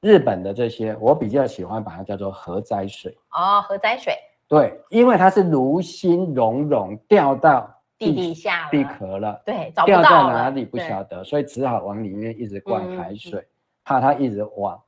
[0.00, 3.16] 日本的这些，我比较喜欢把它叫做核灾水。
[3.30, 4.14] 哦，核灾水。
[4.48, 13.46] 对，因为它是炉心熔融掉到地底下地壳了，对，掉到哪里不晓得，所以只好往里面一直灌海水，
[13.84, 14.80] 怕它一直往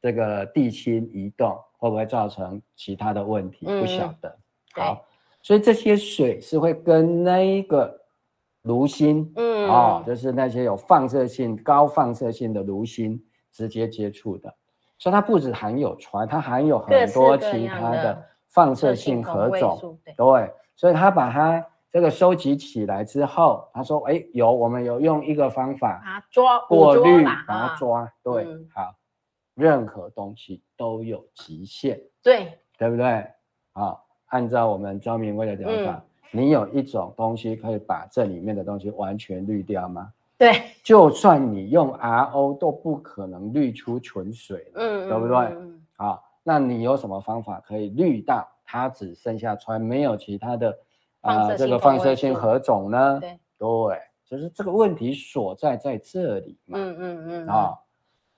[0.00, 1.58] 这个地心移动。
[1.80, 3.64] 会不会造成其他的问题？
[3.68, 4.36] 嗯、不晓得。
[4.72, 5.06] 好，
[5.42, 7.97] 所以这些水是会跟那一个
[8.68, 14.54] 炉心，嗯，哦，就是那些有放射性、高放射性的炉心直接接触的。
[14.96, 19.98] 所以它不止含有氚，它含有很多其他的放射性核种。
[20.04, 28.02] 对，对，所以他把它这个收集起来之后，他说：“哎，有我们有用一个方法，把它抓过滤，把它抓。
[28.02, 28.94] 啊”对，嗯、好。
[29.54, 33.26] 任何东西都有极限，对，对不对？
[33.72, 40.12] 好，按照我们张明威的讲法，嗯，你有一种东西可以把这里面的东西完全滤掉吗？
[40.36, 40.52] 对，
[40.84, 45.34] 就算你用 RO 都不可能滤出纯水，嗯，对不对？
[45.96, 50.78] 好，那你有什么方法可以滤到它只剩下氚，没有其他的
[51.22, 53.18] 啊、呃、这个放射性核种呢？
[53.20, 57.78] 对，对，就是这个问题所在在这里嘛，嗯嗯嗯，啊。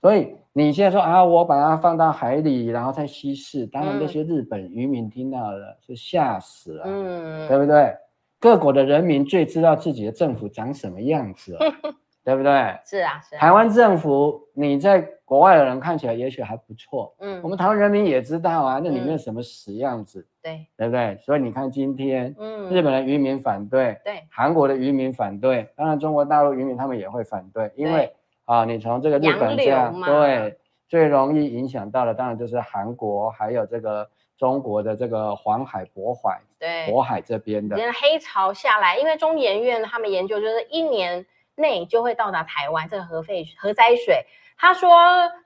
[0.01, 7.95] 所以你现在说啊，我把它放到海里，然后再稀释，当然那些日本渔民听到了是吓死了，嗯，对不对？
[8.39, 11.59] 各国的人民最知道自己的政府长什么样子了，
[12.25, 12.51] 对不对？
[12.83, 13.39] 是啊，是啊。
[13.39, 21.15] 台湾政府，你在国外的人看起来也许还不错，嗯，我们台湾人民也知道啊，那里面什么死样子，对，对不对？
[21.23, 28.11] 所以你看今天，嗯，日本的渔民反对，对，韩国的渔民反对，当然中国大陆渔民他们也会反对，因为。
[28.51, 30.57] 啊，你从这个日本这样对，
[30.89, 37.77] 最容易影响到的当然就是韩国，还有这个中国的这个黄海、渤海，对，渤海这边的。
[37.93, 41.25] 黑潮下来，因为中研院他们研究就是一年
[41.55, 44.25] 内就会到达台湾这个核废核灾水。
[44.61, 44.91] 他说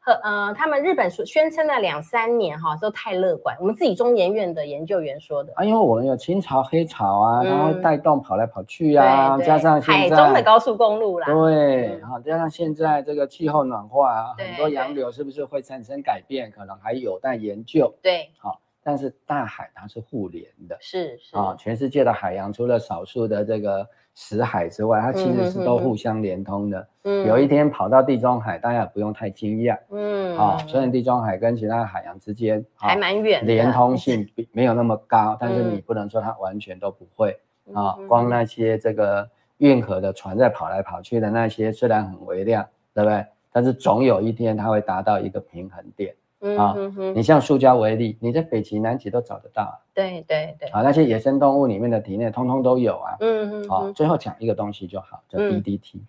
[0.01, 3.55] 和呃，他们日本说宣称了两三年哈，都太乐观。
[3.61, 17.95] 我们自己中研院的研究员说的啊，因为我们有清朝黑潮啊，它、嗯、会带动跑来跑去啊，加上海中的高速公路啦，对，好、嗯，加上现在这个气候暖化啊，很多洋流是不是会产生改变，可能还有待研究。
[18.01, 23.87] 对，好，但是大海它是互联的，是是啊，全世界的海洋除了少数的这个。
[24.15, 26.87] 死海之外，它其实是都互相连通的。
[27.03, 29.77] 嗯，有一天跑到地中海，大家也不用太惊讶。
[29.91, 37.37] 嗯，啊、哦，虽然地中海跟其他海洋之间、哦、还蛮远，连通性比没有那么高，但是你不能说它完全都不会
[37.73, 37.97] 啊。
[38.07, 43.25] 光那些这个运河的船在跑来跑去的那些，虽然很微量，对不对？
[43.51, 46.15] 但是总有一天它会达到一个平衡点。
[46.57, 49.75] 啊、哦，你像塑胶为例，你在北极、南极都找得到啊。
[49.93, 50.69] 对对对。
[50.69, 53.17] 啊，那些野生动物里面的体内通通都有啊。
[53.19, 53.69] 嗯嗯。
[53.69, 56.01] 好，最后讲一个东西就好，叫 DDT。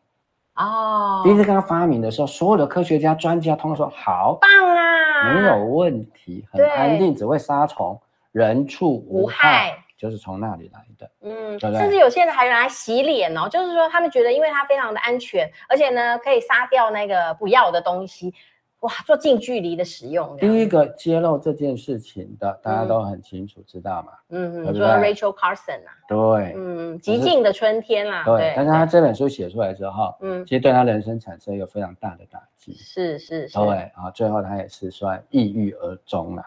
[0.56, 1.22] 哦。
[1.24, 7.98] DDT 刚刚发明的时候，所有的科学家、专家通通说好棒啊，没有问题，很安定，只会杀虫，
[8.32, 11.10] 人畜无害，就是从那里来的。
[11.22, 18.34] 嗯，甚至有些人还拿来洗脸哦，就是说他们觉得因为它非常的安全，而且呢可以杀掉那个不要的东西。
[18.80, 20.36] 哇，做近距离的使用。
[20.36, 24.12] 第一个揭露这件事情的，大家都很清楚，知道吗？
[24.28, 25.96] 嗯嗯，说 Rachel Carson 啊。
[26.06, 26.52] 对。
[26.54, 28.22] 嗯，寂静的春天啦。
[28.24, 28.52] 对。
[28.54, 32.74] 但是他这本书写出来之后，嗯，其实对他人生产生一个非常大的打击。
[32.74, 33.54] 是是是。
[33.56, 36.46] 对啊，最后他也是算抑郁而终了。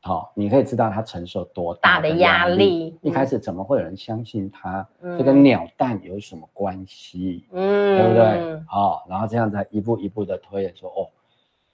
[0.00, 2.98] 好，你可以知道他承受多大的压力。
[3.02, 4.86] 一开始怎么会有人相信他？
[5.00, 7.46] 这跟鸟蛋有什么关系？
[7.52, 8.62] 嗯，对不对？
[8.66, 11.06] 好，然后这样才一步一步的推演说，哦。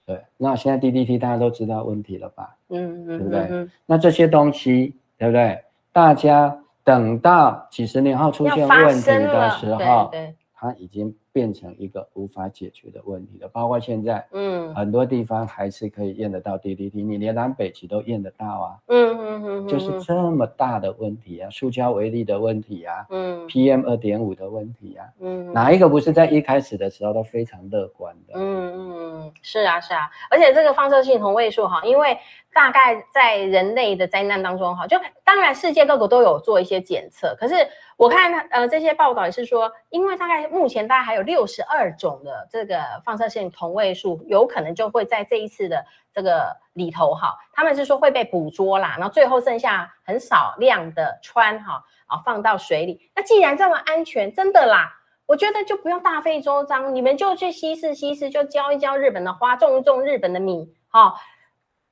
[0.07, 2.57] 对，那现在 DDT 大家都知道问题了吧？
[2.69, 3.41] 嗯嗯，对不对？
[3.51, 5.63] 嗯、那这些东西，对不对？
[5.93, 11.15] 大家等到几十年后出现问题的时候，对，对，它已经。
[11.35, 28.35] 变成一个无法解决的问题了，包括现在，嗯，很多地方还是可以验得到 DDT，你连南北极都验得到啊，嗯嗯嗯，就是这么大的问题啊，塑胶微粒的问题啊，嗯，PM 二点五的问题啊，嗯，哪一个不是在一开始的时候都非常乐观的？
[28.37, 32.17] 嗯嗯，是啊是啊，而且这个放射性同位素哈，因为
[32.53, 37.55] 大概在人类的灾难当中哈，就当然世界各国都有做一些检测，可是。
[37.97, 53.11] 我看呃这些报道也是说，因为大概目前大家还有六十二种的这个放射性同位素，有可能就会在这一次的这个里头哈，他们是说会被捕捉啦，然后最后剩下很少量的氚哈啊放到水里。
[53.17, 61.15] 那既然这么安全，真的啦，我觉得就不用大费周章，你们就去稀释稀释，就浇一浇日本的花，种一种日本的米，好、哦，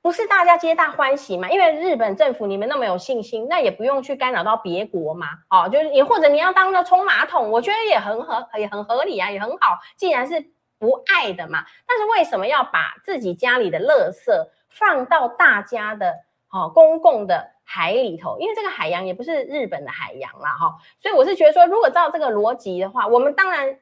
[0.03, 1.49] 不是大家皆大欢喜嘛？
[1.49, 9.79] 因为日本政府你们那么有信心，那也不用去干扰到别国嘛，哦，就是你或者你要当那冲马桶，我觉得也很合也很合理啊，也很好。
[9.95, 10.45] 既然是
[10.77, 14.31] 不爱的嘛，但是为什么要把自己家里的垃圾
[14.69, 16.13] 放到大家的
[16.51, 17.51] 哦公共的？
[17.65, 23.79] 海里头，因为这个海洋也不是日本的海洋啦，哈，所以我是觉得说，如果照这个逻辑的话，我们当然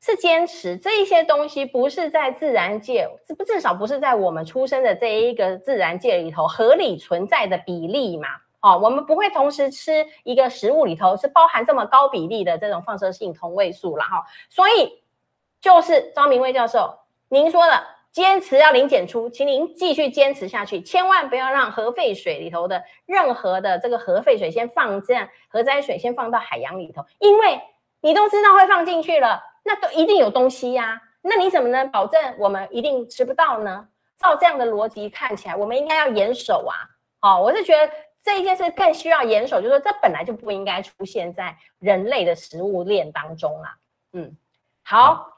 [0.00, 8.28] 是坚持这一些东西不是在自然界，不至少不是在我们出生的这一个自然界里头合理存在的比例嘛，
[8.60, 15.02] 哦，我们不会同时吃一个食物里头是包含这么高比例的这种放射性同位素了哈，所以
[15.60, 16.98] 就是张明威教授
[17.28, 17.96] 您说的。
[18.12, 27.60] 坚持要零检出，请您继续坚持下去，千万不要让核废水里头的任何的这个核废水先放这样，核灾水先放到海洋里头，因为
[28.00, 33.88] 你都知道会放进去了，那都一定有东西呀、啊，那你怎么能保证我们一定吃不到呢？
[34.18, 36.74] 照这样的逻辑看起来，我们应该要严守啊。
[37.20, 37.92] 哦，我是觉得
[38.24, 43.76] 这一件事更需要严守，就是说这本来就不应该出现在人类的食物链当中啦。
[44.12, 44.36] 嗯，
[44.82, 45.32] 好。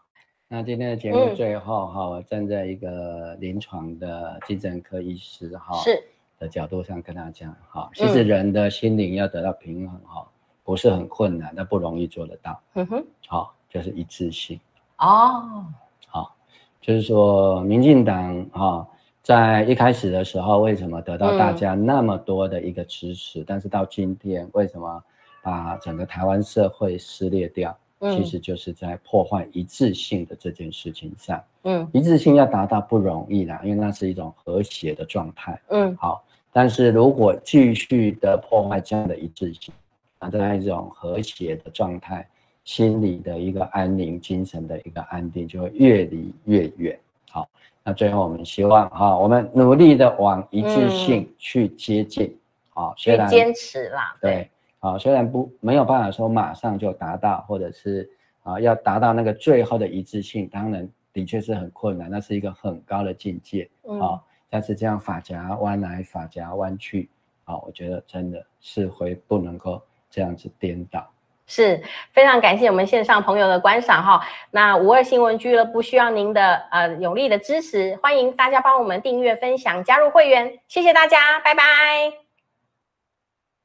[0.50, 6.02] 那今天的节目最后哈，嗯、我站在一个临床的精神科医师哈是
[6.38, 10.26] 的角度上跟大家讲哈，其实人的心灵要得到平衡哈，
[10.64, 12.62] 不是很困难，但不容易做得到。
[12.76, 14.58] 嗯哼，好，就是一致性。
[14.98, 15.64] 哦，
[16.06, 16.34] 好，
[16.80, 18.88] 就是说，民进党哈，
[19.22, 23.40] 在一开始的时候，为什么得到大家那么多的一个支持？
[23.40, 25.02] 嗯、但是到今天，为什么
[25.42, 27.76] 把整个台湾社会撕裂掉？
[28.00, 36.22] 其实就是在破坏一致性的这件事情上，嗯，一致性要达到不容易啦，因为那是一种和谐的状态，嗯，好，
[36.52, 39.74] 但是如果继续的破坏这样的一致性，
[40.20, 42.24] 啊，这样一种和谐的状态，
[42.68, 47.00] 心理的一个安宁，精神的一个安定就会越离越远，
[47.30, 47.48] 好，
[47.82, 52.36] 那最后我们希望哈，我们努力的往一致性去接近，
[52.68, 54.50] 好，去坚持啦，对。
[54.80, 58.06] 啊，虽然不没有办法说马上就达到，或者是
[58.42, 63.66] 啊要达到那个最后的一致性，当然的确是很困难，那是一个很高的境界
[63.98, 64.22] 啊。
[64.50, 67.08] 但是这样发夹弯来发夹弯去，
[67.44, 69.80] 啊，我觉得真的是会不能够
[70.10, 71.08] 这样子颠倒。
[71.48, 74.20] 是非常感谢我们线上朋友的观赏哈。
[74.52, 82.27] 那五二新闻俱乐部需要您的呃有力的支持，欢迎大家帮我们订阅、分享、加入会员，谢谢大家，拜拜。